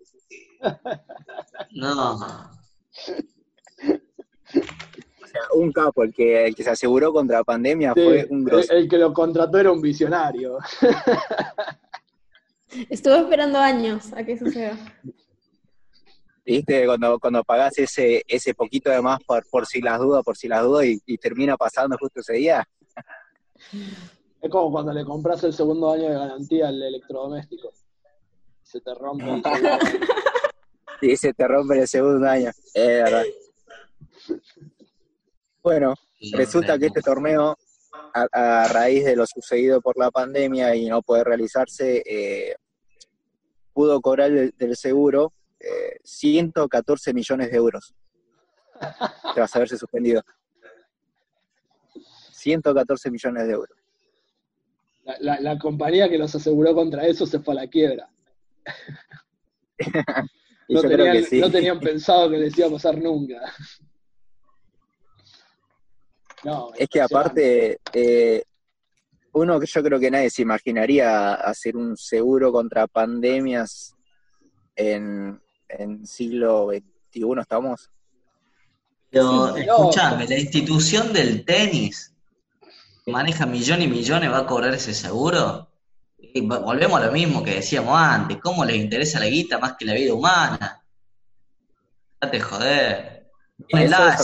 [1.71, 2.17] no.
[5.23, 8.39] O sea, un capo, el que, el que se aseguró contra pandemia Sí, fue un
[8.39, 8.71] el, grosso.
[8.73, 10.57] el que lo contrató era un visionario.
[12.89, 14.77] Estuve esperando años a que suceda.
[16.45, 16.85] ¿Viste?
[16.85, 20.47] Cuando, cuando pagás ese, ese poquito de más por, por si las dudas, por si
[20.47, 22.67] las dudas, y, y termina pasando justo ese día.
[24.41, 27.73] Es como cuando le compras el segundo año de garantía al electrodoméstico.
[28.63, 29.41] Se te rompe el.
[31.01, 32.49] Y se te rompe el segundo año.
[32.73, 33.23] Es verdad.
[35.63, 35.95] Bueno,
[36.31, 37.57] resulta que este torneo,
[38.31, 42.55] a, a raíz de lo sucedido por la pandemia y no poder realizarse, eh,
[43.73, 47.93] pudo cobrar del, del seguro eh, 114 millones de euros
[49.35, 50.21] tras haberse suspendido.
[52.31, 53.77] 114 millones de euros.
[55.03, 58.09] La, la- la compañía que los aseguró contra eso se fue a la quiebra.
[60.67, 61.39] Tenían, sí.
[61.39, 63.41] no tenían pensado que les iba a pasar nunca.
[66.47, 68.41] No, Es que aparte, eh,
[69.33, 73.93] uno que yo creo que nadie se imaginaría hacer un seguro contra pandemias
[74.73, 77.89] en, en siglo XXI, ¿estamos?
[79.09, 82.13] Pero Sí, escúchame, la institución del tenis
[83.03, 85.69] que maneja millones y millones va a cobrar ese seguro.
[86.17, 89.83] Y volvemos a lo mismo que decíamos antes, ¿cómo les interesa la guita más que
[89.83, 90.81] la vida humana?
[92.21, 93.29] Date joder.
[93.67, 94.17] La-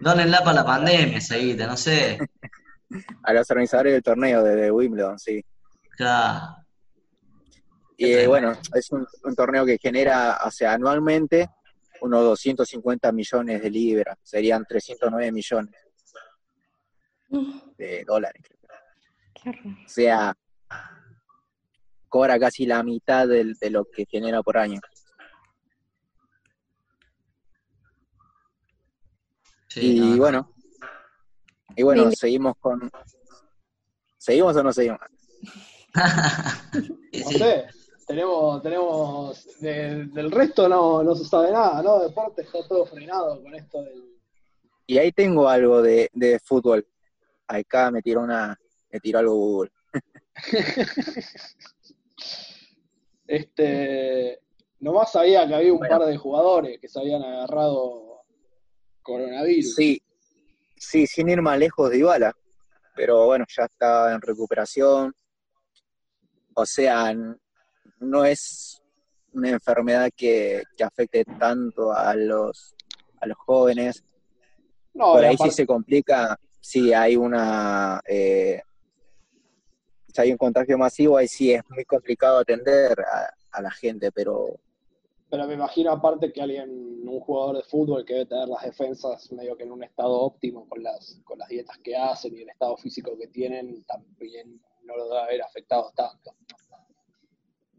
[0.00, 2.18] dónenla para la pandemia esa guita, no sé.
[3.24, 5.44] A los organizadores del torneo de, de Wimbledon, sí.
[5.96, 6.56] Claro.
[7.98, 11.50] Y eh, bueno, es un, un torneo que genera, o sea, anualmente
[12.00, 15.74] unos 250 millones de libras, serían 309 millones
[17.76, 18.42] de dólares.
[19.34, 19.66] Qué horror.
[19.84, 20.34] O sea,
[22.08, 24.80] cobra casi la mitad del- de lo que genera por año.
[29.68, 30.16] Sí, y no.
[30.16, 30.52] bueno,
[31.76, 32.16] y bueno, Bien.
[32.16, 32.90] seguimos con...
[34.16, 34.98] ¿Seguimos o no seguimos?
[37.24, 37.66] No sé,
[38.06, 41.98] tenemos, tenemos de- del resto no, no se sabe nada, ¿no?
[42.00, 44.16] Deporte está todo frenado con esto del...
[44.86, 46.86] Y ahí tengo algo de, de fútbol.
[47.46, 48.56] Acá me tiró una,
[48.90, 49.72] me tiró algo Google.
[53.26, 54.40] Este,
[54.80, 58.07] nomás sabía que había un par de jugadores que se habían agarrado
[59.08, 59.74] coronavirus.
[59.74, 60.02] Sí,
[60.76, 62.32] sí, sin ir más lejos de Ibala.
[62.94, 65.14] Pero bueno, ya está en recuperación.
[66.54, 67.14] O sea,
[68.00, 68.82] no es
[69.32, 72.74] una enfermedad que, que afecte tanto a los,
[73.20, 74.04] a los jóvenes.
[74.94, 78.60] No, Por ahí sí se complica, si hay una, eh,
[80.12, 84.10] si hay un contagio masivo, ahí sí es muy complicado atender a, a la gente,
[84.10, 84.58] pero
[85.30, 86.70] Pero me imagino aparte que alguien,
[87.06, 90.66] un jugador de fútbol que debe tener las defensas medio que en un estado óptimo
[90.68, 94.96] con las, con las dietas que hacen y el estado físico que tienen, también no
[94.96, 96.32] lo debe haber afectado tanto.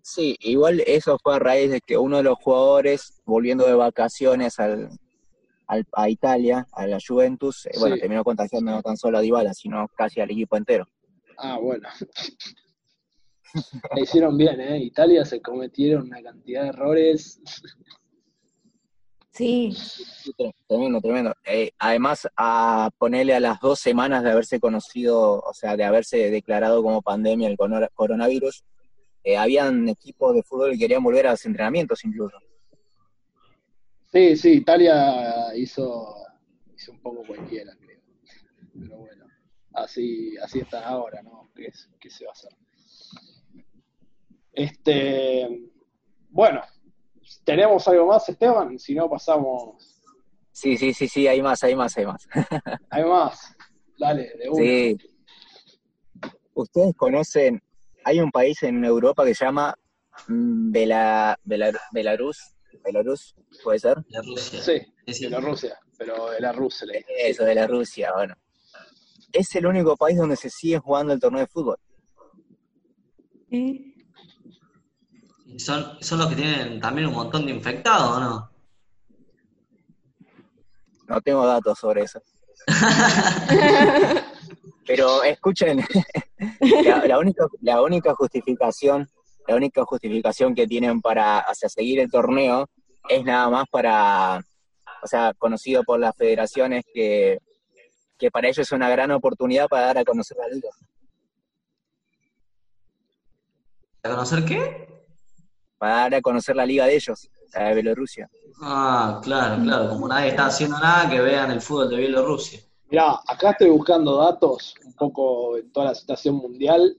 [0.02, 4.60] sí, igual eso fue a raíz de que uno de los jugadores, volviendo de vacaciones
[4.60, 4.90] al,
[5.68, 9.54] al- a Italia, a la Juventus, eh, bueno, terminó contagiando no tan solo a Dybala,
[9.54, 10.86] sino casi al equipo entero.
[11.38, 11.88] Ah, bueno.
[13.96, 14.78] Le hicieron bien, ¿eh?
[14.80, 17.42] Italia se cometieron una cantidad de errores.
[19.32, 21.34] Sí, Sí, tre- Tremendo, tremendo.
[21.46, 26.30] Eh, además, a ponerle a las dos semanas de haberse conocido, o sea, de haberse
[26.30, 28.64] declarado como pandemia el corona- coronavirus,
[29.24, 32.38] eh, habían equipos de fútbol que querían volver a los entrenamientos incluso.
[34.12, 36.16] Sí, sí, Italia hizo,
[36.76, 38.00] hizo un poco cualquiera, creo.
[38.74, 39.26] Pero bueno,
[39.74, 41.50] así, así están ahora, ¿no?
[41.56, 42.52] ¿Qué, es- qué se va a hacer?
[44.60, 45.48] Este,
[46.30, 46.62] bueno,
[47.46, 48.78] ¿tenemos algo más, Esteban?
[48.78, 50.02] Si no, pasamos.
[50.52, 52.28] Sí, sí, sí, sí, hay más, hay más, hay más.
[52.90, 53.56] Hay más.
[53.98, 54.62] Dale, de una.
[54.64, 54.98] Sí.
[56.54, 57.62] Ustedes conocen,
[58.04, 59.74] hay un país en Europa que se llama
[60.28, 62.38] Bela- Bela- Belarus,
[62.84, 63.98] Belarus, ¿puede ser?
[64.10, 64.62] La Rusia.
[64.62, 65.20] Sí, Sí, sí.
[65.28, 66.86] Bielorrusia, pero de la Rusia.
[67.18, 68.36] Eso, de la Rusia, bueno.
[69.32, 71.78] Es el único país donde se sigue jugando el torneo de fútbol.
[73.52, 73.94] ¿Eh?
[75.60, 78.50] Son, son los que tienen también un montón de infectados, ¿o no?
[81.10, 82.22] no tengo datos sobre eso.
[84.86, 85.84] Pero escuchen,
[86.86, 89.10] la, la única, la única justificación,
[89.48, 92.70] la única justificación que tienen para hacia seguir el torneo
[93.08, 94.44] es nada más para,
[95.02, 97.40] o sea, conocido por las federaciones que,
[98.18, 100.70] que para ellos es una gran oportunidad para dar a conocer la liga.
[104.04, 104.99] ¿A conocer qué?
[105.80, 108.30] Para dar a conocer la liga de ellos, la de Bielorrusia.
[108.62, 109.90] Ah, claro, claro.
[109.90, 112.60] Como nadie está haciendo nada, que vean el fútbol de Bielorrusia.
[112.92, 116.98] Mirá, acá estoy buscando datos un poco en toda la situación mundial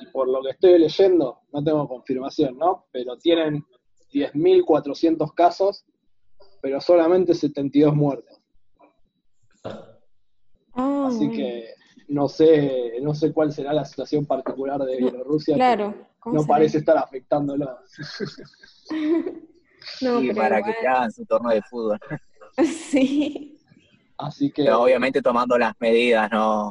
[0.00, 2.86] y por lo que estoy leyendo, no tengo confirmación, ¿no?
[2.90, 3.64] Pero tienen
[4.12, 5.84] 10.400 casos,
[6.60, 8.40] pero solamente 72 muertos.
[10.74, 11.70] Ah, Así que
[12.08, 15.54] no sé, no sé cuál será la situación particular de Bielorrusia.
[15.54, 15.94] Claro.
[16.26, 17.78] ¿Cómo No parece estar afectándolo.
[20.00, 20.74] No, y para igual.
[20.80, 21.98] que hagan su torneo de fútbol.
[22.64, 23.56] Sí.
[24.18, 24.64] Así que.
[24.64, 26.70] Pero obviamente tomando las medidas, no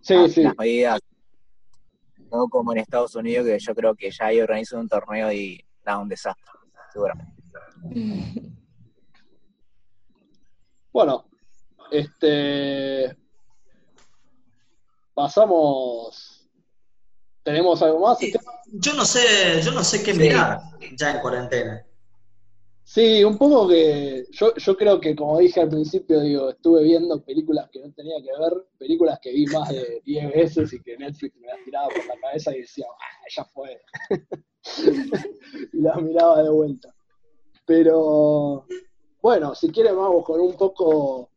[0.00, 0.42] Sí, las, sí.
[0.42, 0.98] las medidas,
[2.32, 5.62] no como en Estados Unidos, que yo creo que ya ahí organizan un torneo y
[5.84, 6.44] da un desastre,
[6.92, 7.32] seguramente.
[10.92, 11.26] Bueno,
[11.92, 13.14] este.
[15.14, 16.37] Pasamos.
[17.48, 18.18] ¿Tenemos algo más?
[18.74, 20.60] Yo no sé, yo no sé qué mirar
[20.94, 21.82] ya en cuarentena.
[22.84, 27.24] Sí, un poco que yo, yo creo que como dije al principio, digo, estuve viendo
[27.24, 30.98] películas que no tenía que ver, películas que vi más de 10 veces y que
[30.98, 33.80] Netflix me las tiraba por la cabeza y decía, ah, ya fue.
[35.72, 36.94] y las miraba de vuelta.
[37.64, 38.66] Pero
[39.22, 41.30] bueno, si quieren vamos con un poco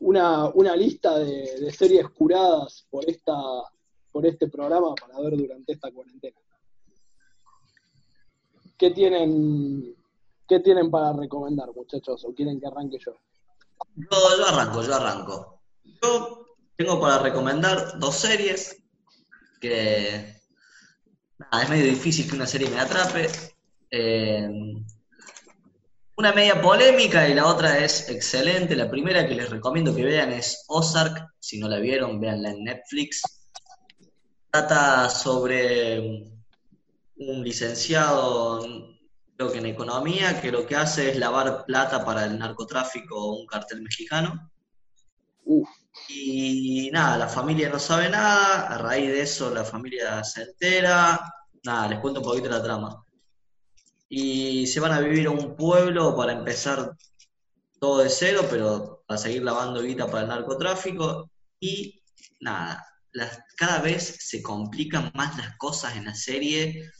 [0.00, 3.34] una, una lista de, de series curadas por esta
[4.14, 6.36] por este programa para ver durante esta cuarentena.
[8.78, 9.92] ¿Qué tienen,
[10.48, 12.24] qué tienen para recomendar, muchachos?
[12.24, 13.16] ¿O quieren que arranque yo?
[13.96, 15.62] Yo, yo arranco, yo arranco.
[16.00, 16.46] Yo
[16.76, 18.84] tengo para recomendar dos series
[19.60, 20.14] que
[21.50, 23.28] es medio difícil que una serie me atrape.
[23.90, 24.48] Eh,
[26.16, 28.76] una media polémica y la otra es excelente.
[28.76, 31.34] La primera que les recomiendo que vean es Ozark.
[31.40, 33.43] Si no la vieron, véanla en Netflix.
[34.54, 35.98] Trata sobre
[37.16, 38.64] un licenciado,
[39.36, 43.40] creo que en economía, que lo que hace es lavar plata para el narcotráfico o
[43.40, 44.52] un cartel mexicano.
[46.08, 51.20] Y nada, la familia no sabe nada, a raíz de eso la familia se entera.
[51.64, 53.04] Nada, les cuento un poquito la trama.
[54.08, 56.96] Y se van a vivir a un pueblo para empezar
[57.80, 61.28] todo de cero, pero para seguir lavando guita para el narcotráfico.
[61.58, 62.00] Y
[62.38, 66.90] nada, las- cada vez se complican más las cosas en la serie.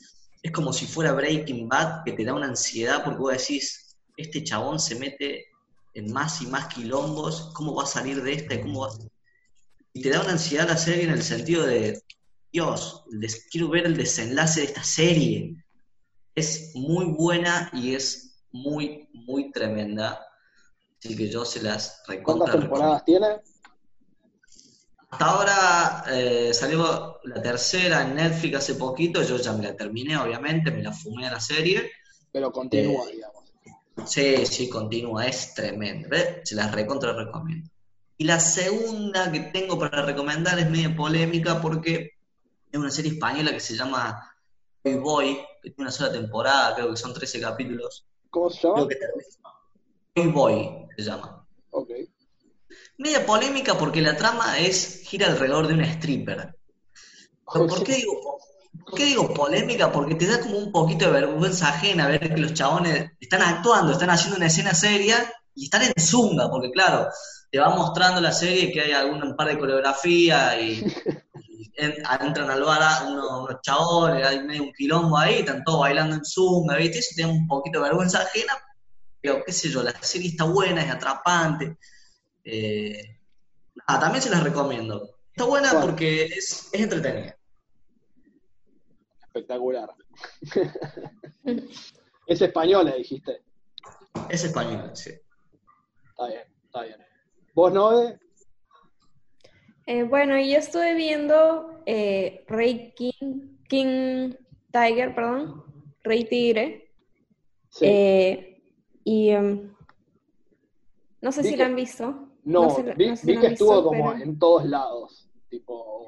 [0.41, 4.43] Es como si fuera Breaking Bad, que te da una ansiedad porque vos decís, este
[4.43, 5.45] chabón se mete
[5.93, 8.59] en más y más quilombos, ¿cómo va a salir de esta?
[8.61, 8.89] ¿Cómo va?
[9.93, 12.01] Y te da una ansiedad la serie en el sentido de,
[12.51, 15.55] Dios, les quiero ver el desenlace de esta serie.
[16.35, 20.21] Es muy buena y es muy, muy tremenda.
[20.99, 22.59] Así que yo se las ¿Cuántas recontra recomiendo.
[22.69, 23.27] temporadas tiene?
[25.15, 30.17] Hasta ahora eh, salió la tercera en Netflix hace poquito, yo ya me la terminé,
[30.17, 31.89] obviamente, me la fumé a la serie.
[32.33, 33.43] Pero continúa, Eh, digamos.
[34.05, 36.13] Sí, sí, continúa, es tremendo.
[36.13, 36.41] ¿eh?
[36.43, 37.69] Se las recontra recomiendo.
[38.17, 42.11] Y la segunda que tengo para recomendar es medio polémica porque
[42.69, 44.35] es una serie española que se llama
[44.83, 48.05] Boy Boy, que tiene una sola temporada, creo que son 13 capítulos.
[48.29, 48.85] ¿Cómo se llama?
[48.85, 50.23] Creo que.
[50.23, 51.47] Boy Boy se llama.
[51.71, 51.91] Ok.
[52.97, 56.55] Media polémica porque la trama es gira alrededor de una stripper.
[58.85, 59.91] ¿por qué digo, polémica?
[59.91, 63.91] Porque te da como un poquito de vergüenza ajena ver que los chabones están actuando,
[63.93, 67.07] están haciendo una escena seria y están en zunga, porque claro,
[67.51, 70.83] te va mostrando la serie que hay algún un par de coreografía y,
[71.49, 75.81] y en- entran al bar unos, unos chabones, hay medio un quilombo ahí, están todos
[75.81, 76.99] bailando en zunga, ¿viste?
[76.99, 78.53] Eso te un poquito de vergüenza ajena,
[79.21, 81.77] pero qué sé yo, la serie está buena, es atrapante.
[82.45, 83.17] Eh,
[83.87, 85.17] nada, también se las recomiendo.
[85.31, 87.35] Está buena porque es, es entretenida.
[89.23, 89.89] Espectacular.
[92.27, 93.41] es española, dijiste.
[94.29, 95.11] Es española, sí.
[96.09, 96.97] Está bien, está bien.
[97.53, 98.17] ¿Vos, Noé?
[99.87, 104.33] Eh, bueno, yo estuve viendo eh, Rey King, King
[104.71, 105.63] Tiger, perdón,
[106.03, 106.91] Rey Tigre.
[107.69, 107.85] Sí.
[107.85, 108.63] Eh,
[109.03, 109.73] y em,
[111.21, 112.24] no sé si la han visto.
[112.45, 115.29] No, la- vi, no que estuvo como pero- en todos lados.
[115.49, 116.07] Tipo,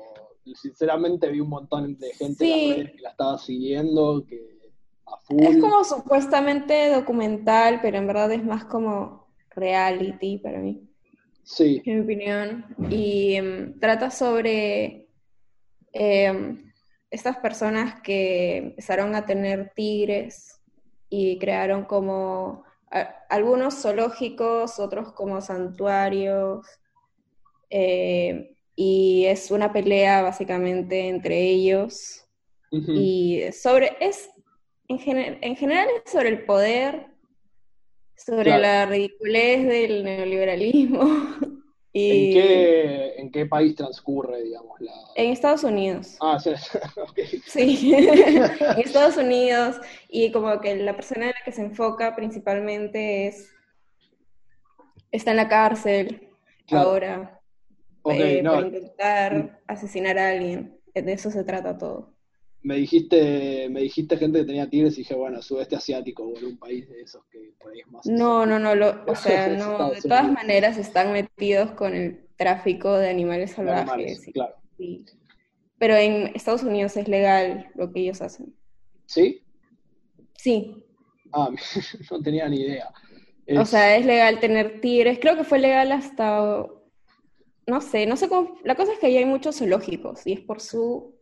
[0.56, 4.58] sinceramente vi un montón de gente en que la estaba siguiendo, que
[5.06, 5.44] a full.
[5.44, 10.84] Es como supuestamente documental, pero en verdad es más como reality para mí.
[11.44, 11.82] Sí.
[11.86, 12.66] en mi opinión.
[12.90, 15.08] Y em, trata sobre
[15.94, 16.72] em,
[17.10, 20.60] estas personas que empezaron a tener tigres
[21.10, 22.64] y crearon como
[23.30, 26.66] algunos zoológicos, otros como santuarios.
[27.70, 32.24] eh, y es una pelea básicamente entre ellos.
[32.72, 34.30] Y sobre, es,
[34.88, 37.08] en, gener- en general es sobre el poder,
[38.16, 38.62] sobre Claro.
[38.62, 41.02] la ridiculez del neoliberalismo.
[41.98, 44.94] y ¿En qué, ¿En qué país transcurre, digamos, la...
[45.16, 46.18] en Estados Unidos.
[46.22, 46.52] Ah, sí.
[47.46, 49.80] Sí, en Estados Unidos.
[50.10, 53.50] Y como que la persona en la que se enfoca principalmente es,
[55.12, 56.24] está en la cárcel
[56.68, 56.90] Claro.
[56.90, 57.42] ahora
[58.02, 60.80] Ok, eh, no, por intentar asesinar a alguien.
[60.94, 62.17] De eso se trata todo.
[62.68, 66.46] Me dijiste, me dijiste gente que tenía tigres y dije, bueno, sudeste asiático o en
[66.48, 68.06] un país de esos que por ahí es más...
[68.06, 72.98] No, no, no, lo- o sea, no, de todas maneras están metidos con el tráfico
[72.98, 73.82] de animales de salvajes.
[73.82, 74.56] animales, y- claro.
[75.80, 78.54] pero en Estados Unidos es legal lo que ellos hacen.
[79.06, 79.42] ¿Sí?
[80.38, 80.84] Sí,
[81.32, 81.50] Ah,
[82.12, 82.90] no tenía ni idea.
[83.60, 85.20] o sea, es legal tener tigres.
[85.20, 86.66] Creo que fue legal hasta,
[87.68, 88.58] no sé, no sé cómo.
[88.64, 91.17] La cosa es que ahí hay muchos zoológicos y es por su,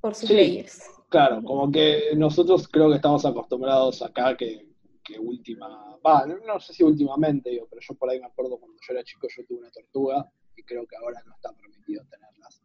[0.00, 0.34] por sus Sí.
[0.34, 0.82] leyes.
[1.08, 4.68] Claro, como que nosotros creo que estamos acostumbrados acá que,
[5.02, 8.58] que última, va, no, no sé si últimamente, digo, pero yo por ahí me acuerdo
[8.58, 12.04] cuando yo era chico yo tuve una tortuga y creo que ahora no está permitido
[12.08, 12.62] tenerlas.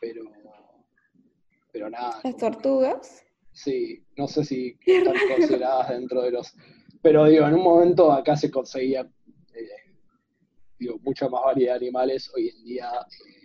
[0.00, 0.22] Pero,
[1.72, 3.24] pero nada, Las tortugas.
[3.52, 6.54] sí, no sé si están consideradas dentro de los,
[7.02, 9.02] pero digo, en un momento acá se conseguía,
[9.54, 9.68] eh,
[10.78, 12.90] digo, mucha más variedad de animales, hoy en día
[13.26, 13.37] eh,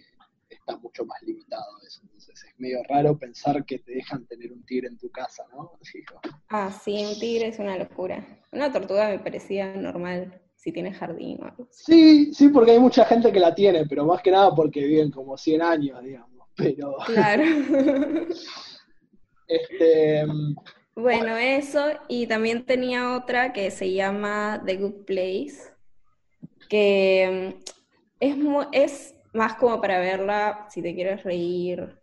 [0.66, 4.64] está mucho más limitado eso, entonces es medio raro pensar que te dejan tener un
[4.66, 5.72] tigre en tu casa, ¿no?
[5.94, 8.26] Digo, Ah, sí, un tigre es una locura.
[8.52, 11.68] Una tortuga me parecía normal si tiene jardín o algo.
[11.72, 15.12] Sí, sí, porque hay mucha gente que la tiene, pero más que nada porque viven
[15.12, 17.44] como 100 años, digamos, pero, Claro.
[19.48, 20.24] este,
[20.96, 25.58] Bueno, eso, y también tenía otra que se llama The Good Place,
[26.70, 27.64] que mm,
[28.22, 28.38] es,
[28.72, 32.00] es más como para verla si te quieres reír.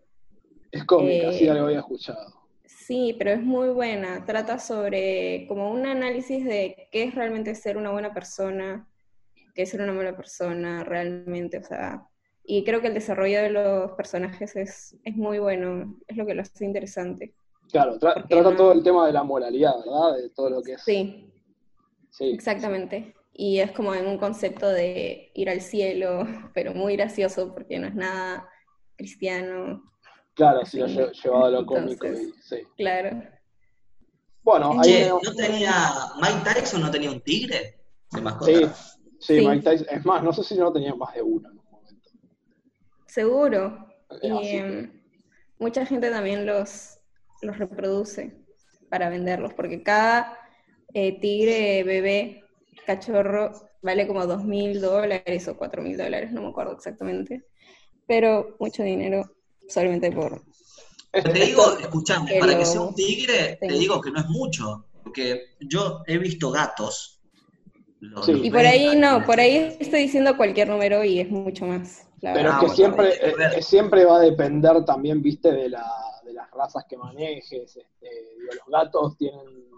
[0.72, 2.34] es cómica, Eh, sí, algo había escuchado.
[2.64, 4.24] Sí, pero es muy buena.
[4.24, 8.88] Trata sobre como un análisis de qué es realmente ser una buena persona,
[9.54, 12.06] qué es ser una mala persona realmente, o sea,
[12.44, 16.34] y creo que el desarrollo de los personajes es, es muy bueno, es lo que
[16.34, 17.34] lo hace interesante.
[17.70, 20.16] Claro, tra- trata no- todo el tema de la moralidad, ¿verdad?
[20.16, 20.82] De todo lo que es.
[20.82, 21.26] Sí,
[22.10, 23.14] Sí, exactamente.
[23.42, 26.24] Y es como en un concepto de ir al cielo,
[26.54, 28.46] pero muy gracioso porque no es nada
[28.96, 29.82] cristiano,
[30.34, 30.96] claro, sí, lo Sí.
[30.98, 32.62] lle- llevado a lo cómico Entonces- y sí.
[32.76, 33.22] claro.
[34.42, 35.72] Bueno, ahí Che, tenemos- ¿no tenía,
[36.20, 37.80] Mike Tyson no tenía un tigre
[38.12, 38.44] de mascota?
[38.52, 38.64] Sí,
[39.20, 39.46] sí, Sí.
[39.46, 39.86] Mike Tyson.
[39.90, 42.10] Es más, no sé si no tenía más de uno en un momento.
[43.06, 43.86] Seguro.
[44.22, 45.02] Y Así que- em,
[45.58, 46.98] mucha gente también los,
[47.42, 48.36] los reproduce
[48.90, 50.36] para venderlos, porque cada
[50.92, 52.44] eh, tigre bebé,
[52.94, 57.44] cachorro, vale como dos mil dólares o cuatro mil dólares, no me acuerdo exactamente.
[58.06, 59.24] Pero mucho dinero
[59.68, 60.42] solamente por...
[61.12, 65.56] Te digo, escuchame, para que sea un tigre, te digo que no es mucho, porque
[65.60, 67.20] yo he visto gatos.
[68.00, 68.32] los- Sí.
[68.32, 72.06] los Y por ahí no, por ahí estoy diciendo cualquier número y es mucho más.
[72.22, 72.64] la Pero verdad.
[72.64, 75.84] es que bueno, siempre, eh, siempre va a depender también, viste, de, la,
[76.24, 77.76] de las razas que manejes.
[77.76, 79.69] Este, digo, los gatos tienen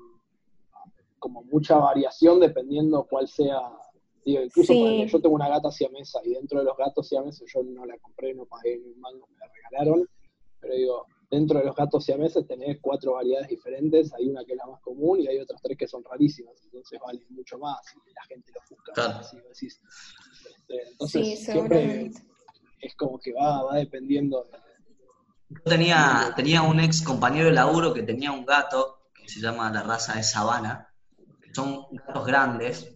[1.23, 3.61] como mucha variación dependiendo cuál sea.
[4.25, 4.79] Digo, incluso Sí.
[4.81, 7.97] ponele, yo tengo una gata siamesa y dentro de los gatos siameses yo no la
[7.99, 10.09] compré, no pagué ni un mango, me la regalaron.
[10.61, 14.59] Pero digo, dentro de los gatos siameses tenés cuatro variedades diferentes, hay una que es
[14.59, 18.13] la más común y hay otras tres que son rarísimas, entonces valen mucho más y
[18.13, 18.93] la gente los busca.
[18.93, 19.19] Claro.
[19.19, 19.81] así, decís.
[20.49, 22.11] Este, entonces Sí, siempre
[22.81, 24.45] es como que va, va dependiendo.
[24.45, 24.59] de-
[25.51, 29.71] Yo tenía, tenía un ex compañero de laburo que tenía un gato que se llama
[29.73, 30.92] la raza de sabana,
[31.53, 32.95] son gatos grandes,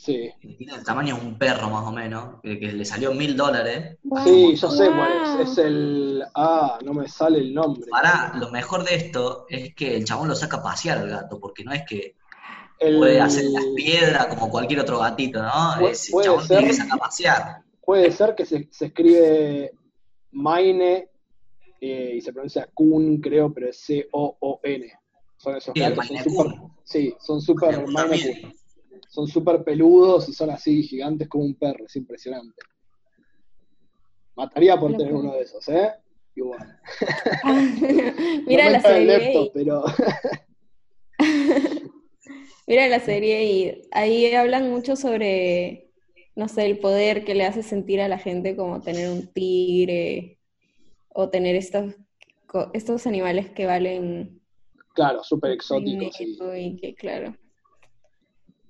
[0.00, 3.12] Sí, que tienen el tamaño de un perro más o menos, que, que le salió
[3.12, 3.98] mil dólares.
[4.24, 5.48] sí, yo sé cuál es.
[5.50, 6.24] Es el.
[6.36, 7.90] Ah, no me sale el nombre.
[7.90, 11.40] Pará, lo mejor de esto es que el chabón lo saca a pasear al gato,
[11.40, 12.14] porque no es que
[12.78, 15.48] El- puede hacer las piedras como cualquier otro gatito, ¿no?
[15.80, 16.70] Pu- Es, el puede chabón tiene ser.
[16.70, 17.62] que sacar a pasear.
[17.84, 19.72] Puede ser que se, se escribe
[20.30, 21.08] Maine
[21.80, 24.92] eh, y se pronuncia Kun, creo, pero es C-O-O-N.
[25.38, 26.34] Son esos Sí, gatos, son.
[26.34, 26.72] Coon.
[26.84, 27.76] Sí, son súper.
[29.08, 32.62] Son súper peludos y son así gigantes como un perro, es impresionante.
[34.36, 35.92] Mataría por tener uno de esos, ¿eh?
[36.34, 36.78] Igual.
[38.46, 39.82] Mira no la serie lepto, y- pero.
[42.66, 45.88] Mira la serie y ahí hablan mucho sobre
[46.38, 50.38] no sé, el poder que le hace sentir a la gente como tener un tigre
[51.08, 51.96] o tener estos,
[52.74, 54.37] estos animales que valen
[54.94, 56.10] Claro, súper dinero
[56.56, 57.36] y que, claro.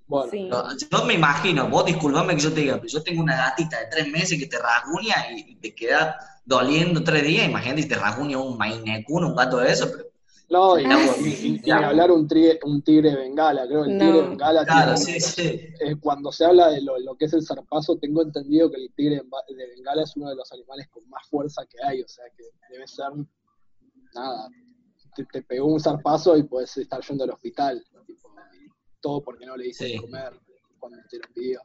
[0.07, 0.49] bueno, Sí.
[0.49, 3.79] No, yo me imagino, vos disculpame que yo te diga, pero yo tengo una gatita
[3.81, 7.95] de tres meses que te rasguña y te queda doliendo tres días, imagínate si te
[7.95, 10.05] rasguña un Maine Coon, un gato de eso, pero
[10.51, 13.91] no, y, Ya, y- y- y ni hablar un tigre, un tigre bengala, creo que
[13.91, 14.05] el No.
[14.05, 15.43] tigre bengala claro, tiene- sí, sí.
[15.81, 18.91] eh, cuando se habla de lo, lo que es el zarpazo, tengo entendido que el
[18.95, 22.09] tigre de de bengala es uno de los animales con más fuerza que hay, o
[22.09, 23.09] sea que debe ser
[24.15, 24.49] nada,
[25.15, 28.33] te, te pegó un zarpazo y puedes estar yendo al hospital, tipo,
[29.01, 29.93] todo porque no le diste Sí.
[29.95, 30.41] de comer
[30.79, 31.61] cuando te lo pidió.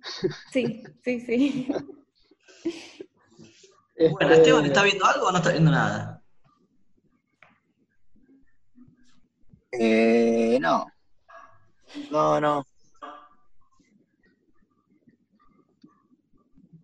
[0.52, 1.68] Sí, sí, sí.
[4.10, 6.22] Bueno, Este, Esteban, ¿está viendo algo o no está viendo nada?
[9.72, 10.86] Eh, no.
[12.10, 12.66] No, no.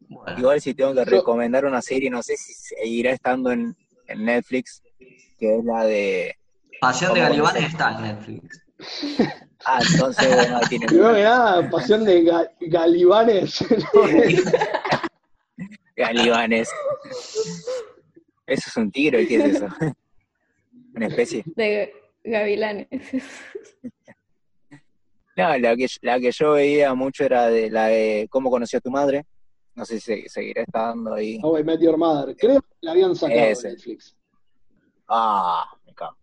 [0.08, 3.76] Bueno, Igual si tengo que recomendar una serie, no sé si seguirá estando en,
[4.06, 4.81] en Netflix,
[5.42, 6.36] que es la de...
[6.80, 8.62] Pasión de ¿Cómo Galibanes está en Netflix.
[9.64, 10.86] Ah, entonces, bueno, ahí tiene...
[10.86, 13.60] Primero que nada, pasión de ga- galibanes.
[13.70, 14.02] ¿no?
[15.96, 16.68] Galibanes.
[18.46, 19.66] ¿Eso es un tigre qué es eso?
[20.94, 21.42] ¿Una especie?
[21.56, 22.86] De gavilanes.
[25.36, 28.80] No, la que, la que yo veía mucho era de la de ¿Cómo conocí a
[28.80, 29.24] tu madre?
[29.74, 31.40] No sé si se- seguirá estando ahí.
[31.42, 32.36] How I Met Your Mother.
[32.36, 34.14] Creo que la habían sacado de Netflix.
[35.08, 36.16] Ah, me cago.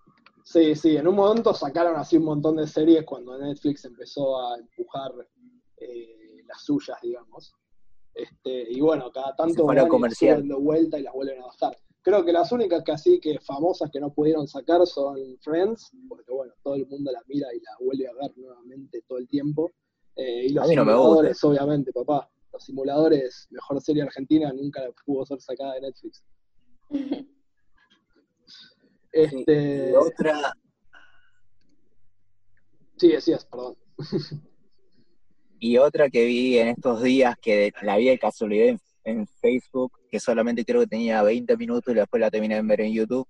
[0.43, 4.57] Sí, sí, en un momento sacaron así un montón de series cuando Netflix empezó a
[4.57, 5.11] empujar
[5.77, 7.53] eh, las suyas, digamos.
[8.15, 11.77] Este, y bueno, cada tanto van de vuelta y las vuelven a bajar.
[12.01, 16.31] Creo que las únicas que así que famosas que no pudieron sacar son Friends, porque
[16.31, 19.71] bueno, todo el mundo la mira y la vuelve a ver nuevamente todo el tiempo.
[20.15, 22.27] Eh, y los A mí no me simuladores, obviamente, papá.
[22.51, 26.23] Los simuladores, mejor serie argentina, nunca pudo ser sacada de Netflix.
[29.11, 30.53] Este, Y otra,
[32.97, 33.75] sí, decías, perdón.
[35.59, 39.99] y otra que vi en estos días que la vi de casualidad en, en Facebook,
[40.09, 43.27] que solamente creo que tenía 20 minutos y después la terminé de ver en YouTube,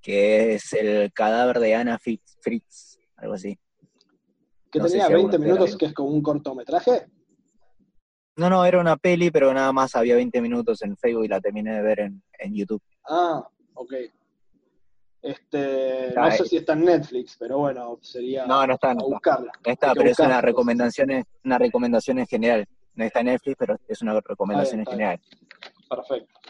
[0.00, 3.58] que es el cadáver de Ana Fritz, Fritz algo así.
[4.70, 7.06] Que No tenía si 20 alguno te la minutos, que es como un cortometraje.
[8.36, 11.40] No, no, era una peli, pero nada más había 20 minutos en Facebook y la
[11.40, 12.82] terminé de ver en, en YouTube.
[13.06, 13.92] Ah, ok.
[15.22, 19.04] Este, Está no sé si está en Netflix, pero bueno, sería No, no está, no
[19.06, 19.52] buscarla.
[19.64, 22.66] Está, pero es una recomendación, en- una recomendación en general.
[22.94, 25.20] No está en Netflix, pero es una recomendación Está en general.
[25.88, 26.40] Perfecto.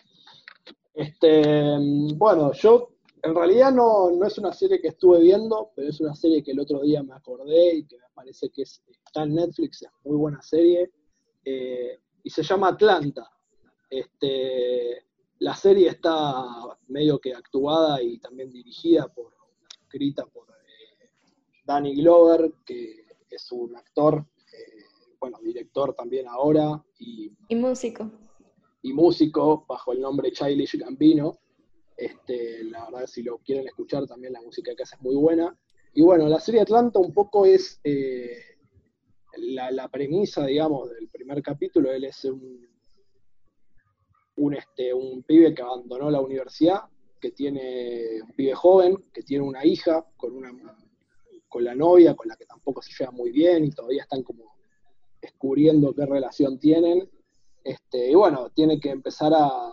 [0.95, 1.77] Este,
[2.17, 2.91] bueno, yo
[3.23, 6.53] en realidad no, no es una serie que estuve viendo, pero es una serie que
[6.53, 9.89] el otro día me acordé y que me parece que es- está en Netflix, es
[10.05, 10.91] muy buena serie,
[11.45, 13.29] eh, y se llama Atlanta.
[13.89, 15.05] Este,
[15.41, 16.45] la serie está
[16.89, 19.33] medio que actuada y también dirigida por,
[19.83, 21.09] escrita por eh,
[21.65, 24.85] Danny Glover, que es un actor, eh,
[25.19, 28.11] bueno, director también ahora, y Y músico.
[28.83, 31.39] y músico bajo el nombre Childish Gambino.
[31.97, 35.59] Este, la verdad, si lo quieren escuchar, también la música que hace es muy buena.
[35.95, 38.59] Y bueno, la serie Atlanta un poco es eh,
[39.37, 41.91] la, la premisa, digamos, del primer capítulo.
[41.91, 42.69] Él es un,
[44.41, 46.81] un, este, un pibe que abandonó la universidad,
[47.21, 50.51] que tiene un pibe joven, que tiene una hija con, una,
[51.49, 54.57] con la novia, con la que tampoco se lleva muy bien y todavía están como
[55.21, 57.09] descubriendo qué relación tienen.
[57.63, 59.73] Este, y bueno, tiene que empezar a,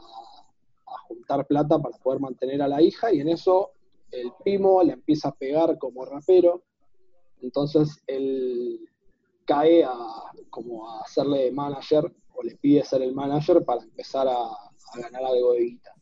[1.07, 3.71] juntar plata para poder mantener a la hija y en eso
[4.11, 6.63] el primo le empieza a pegar como rapero,
[7.41, 8.89] entonces él
[9.45, 9.95] cae a
[10.49, 14.49] como a hacerle manager o le pide ser el manager para empezar a,
[14.95, 15.93] ganar algo de guita.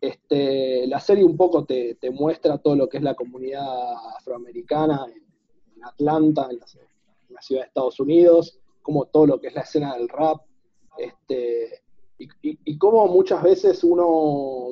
[0.00, 5.84] Este, la serie un poco te, muestra todo lo que es la comunidad afroamericana en,
[5.84, 10.08] Atlanta, en la, ciudad de Estados Unidos, como todo lo que es la escena del
[10.08, 10.40] rap,
[10.98, 11.82] este,
[12.18, 14.70] y, y, muchas veces uno,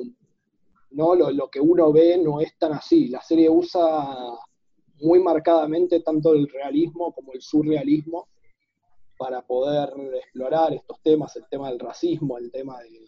[0.91, 3.09] no lo, lo, que uno ve no es tan así.
[3.09, 4.37] La serie usa
[5.01, 8.27] muy marcadamente tanto el realismo como el surrealismo
[9.19, 13.05] para poder explorar estos temas, el tema del racismo, el tema de,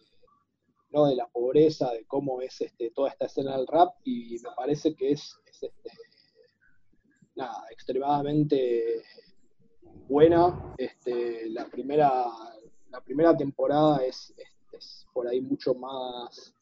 [0.90, 1.06] ¿no?
[1.06, 4.94] de la pobreza, de cómo es este, toda esta escena del rap, y me parece
[4.94, 5.90] que es, es este,
[7.36, 9.06] nada, extremadamente
[10.10, 10.76] buena.
[10.78, 12.26] Este, la, primera,
[12.90, 14.34] la primera temporada es,
[15.14, 16.54] por ahí mucho más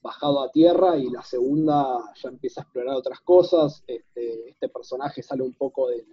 [0.00, 3.82] bajado a tierra y la segunda ya empieza a explorar otras cosas.
[3.88, 6.06] Este, personaje sale un poco del,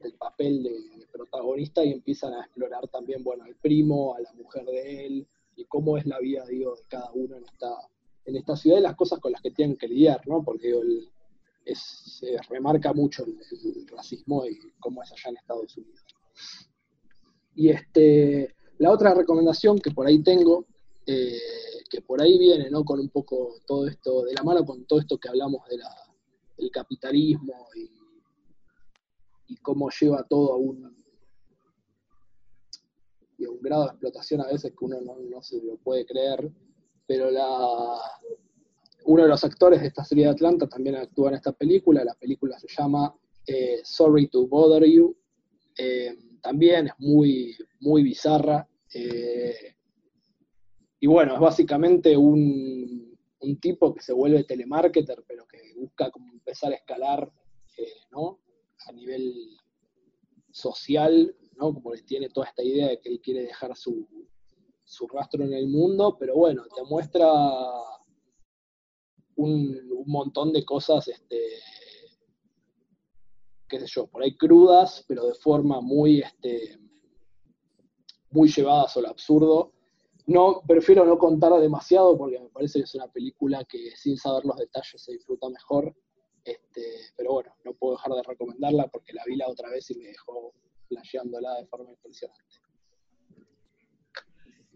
[0.00, 4.66] del papel de, protagonista y empiezan a explorar también, bueno, al primo, a la mujer
[4.66, 7.74] de él, y cómo es la vida, digo, de cada uno en esta,
[8.26, 10.44] en esta ciudad y las cosas con las que tienen que lidiar, ¿no?
[10.44, 11.08] Porque digo, el-
[11.74, 13.38] se remarca mucho el,
[13.74, 16.04] el racismo y cómo es allá en Estados Unidos.
[17.56, 20.66] Y este, la otra recomendación que por ahí tengo,
[21.06, 21.40] eh,
[21.88, 22.84] que por ahí viene, ¿no?
[22.84, 25.90] Con un poco todo esto, de la mano con todo esto que hablamos de la,
[26.56, 27.90] del capitalismo y,
[29.48, 30.96] y cómo lleva todo a un,
[33.38, 36.04] y a un grado de explotación a veces que uno no, no se lo puede
[36.04, 36.50] creer,
[37.06, 37.98] pero la,
[39.04, 42.14] uno de los actores de esta serie de Atlanta también actúa en esta película, la
[42.14, 43.14] película se llama
[43.46, 45.16] eh, Sorry to Bother You,
[45.78, 49.74] Eh, también es muy, muy bizarra, eh,
[50.98, 56.32] y bueno, es básicamente un, un tipo que se vuelve telemarketer, pero que busca como
[56.32, 57.30] empezar a escalar,
[58.10, 58.38] ¿no?
[58.86, 59.56] A nivel
[60.50, 61.74] social, ¿no?
[61.74, 64.06] Como les tiene toda esta idea de que él quiere dejar su,
[64.84, 67.26] su rastro en el mundo, pero bueno, te muestra
[69.36, 71.40] un, un montón de cosas, este,
[73.68, 76.78] qué sé yo, por ahí crudas, pero de forma muy, este,
[78.30, 79.72] muy llevadas al absurdo.
[80.26, 84.44] No, prefiero no contar demasiado porque me parece que es una película que sin saber
[84.44, 85.94] los detalles se disfruta mejor.
[86.46, 86.80] Este,
[87.16, 90.06] pero bueno, no puedo dejar de recomendarla porque la vi la otra vez y me
[90.06, 90.54] dejó
[90.86, 92.56] flasheándola de forma impresionante.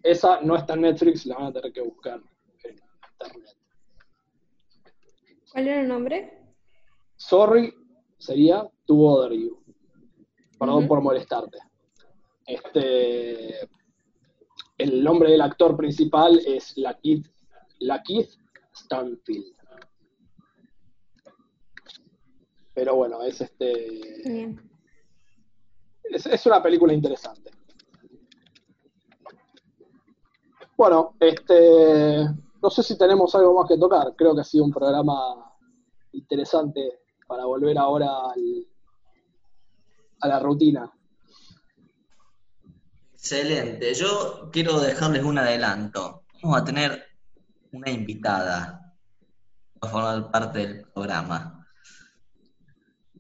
[0.03, 2.21] Esa no está en Netflix, la van a tener que buscar
[2.65, 2.81] en
[3.13, 3.57] internet.
[5.53, 6.39] ¿Cuál era el nombre?
[7.17, 7.73] Sorry
[8.19, 9.63] sería to bother you.
[10.59, 11.59] Perdón por molestarte.
[12.47, 13.61] Este,
[14.77, 17.29] el nombre del actor principal es Lakeith,
[17.79, 18.31] Lakeith
[18.75, 19.60] Stanfield.
[22.75, 24.01] Pero bueno, es este.
[24.25, 24.71] Bien.
[26.05, 27.51] Es, es una película interesante.
[30.77, 32.25] Bueno, este.
[32.63, 34.15] No sé si tenemos algo más que tocar.
[34.17, 35.51] Creo que ha sido un programa
[36.13, 38.67] interesante para volver ahora al-
[40.21, 40.93] a la rutina.
[43.13, 43.95] Excelente.
[43.95, 46.25] Yo quiero dejarles un adelanto.
[46.43, 47.03] Vamos a tener
[47.73, 48.95] una invitada
[49.81, 51.60] a formar parte del programa.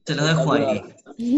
[0.06, 0.82] Se lo dejo ahí.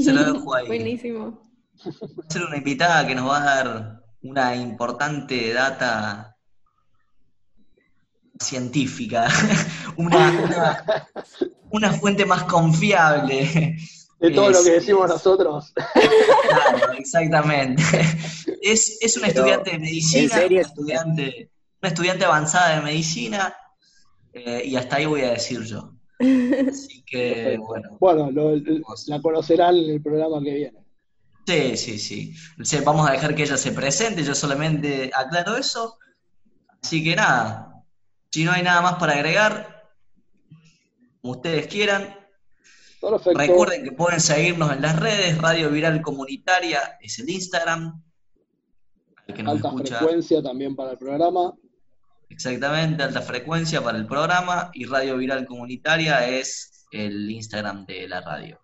[0.02, 0.66] Se lo dejo ahí.
[0.66, 1.42] Buenísimo.
[1.84, 6.36] Va a ser una invitada que nos va a dar una importante data
[8.38, 9.28] científica,
[9.96, 11.08] una, una,
[11.70, 13.76] una fuente más confiable.
[14.20, 15.72] De todo lo que decimos nosotros.
[15.74, 17.82] Claro, exactamente.
[18.62, 20.58] Es, es una Pero, estudiante de ¿en medicina, serio?
[20.60, 23.52] una estudiante, una estudiante avanzada de medicina,
[24.32, 25.92] eh, y hasta ahí voy a decir yo.
[26.68, 28.56] Así que, bueno, Bueno, lo-
[29.06, 30.78] la conocerán en el programa que viene.
[31.46, 32.34] sí, sí, sí.
[32.84, 35.98] Vamos a dejar que ella se presente, yo solamente aclaro eso.
[36.82, 37.84] Así que nada,
[38.30, 39.90] si no hay nada más para agregar,
[41.20, 42.16] como ustedes quieran,
[43.00, 43.36] Perfecto.
[43.36, 48.00] Recuerden que pueden seguirnos en las redes, Radio Viral Comunitaria es el Instagram.
[49.26, 51.52] El que nos Alta escucha frecuencia también para el programa.
[52.32, 58.20] Exactamente, alta frecuencia para el programa y Radio Viral Comunitaria es el Instagram de la
[58.20, 58.58] radio.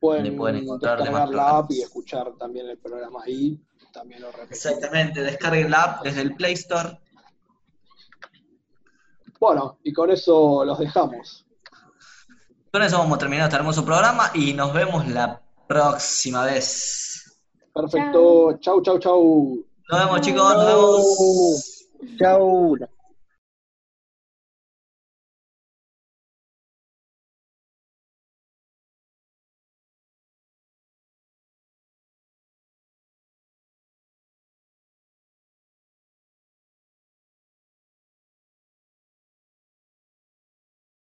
[0.00, 3.60] Pueden, Donde pueden encontrar la app y escuchar también el programa ahí.
[3.92, 4.64] También lo repetimos.
[4.64, 6.98] Exactamente, descarguen la app desde el Play Store.
[9.38, 11.46] Bueno, y con eso los dejamos.
[12.72, 17.36] Con eso vamos a terminar este hermoso programa y nos vemos la próxima vez.
[17.74, 18.58] Perfecto.
[18.60, 19.64] Chau, chau, chau.
[19.90, 21.88] Nos vemos chicos, nos vemos.
[22.18, 22.99] Chau.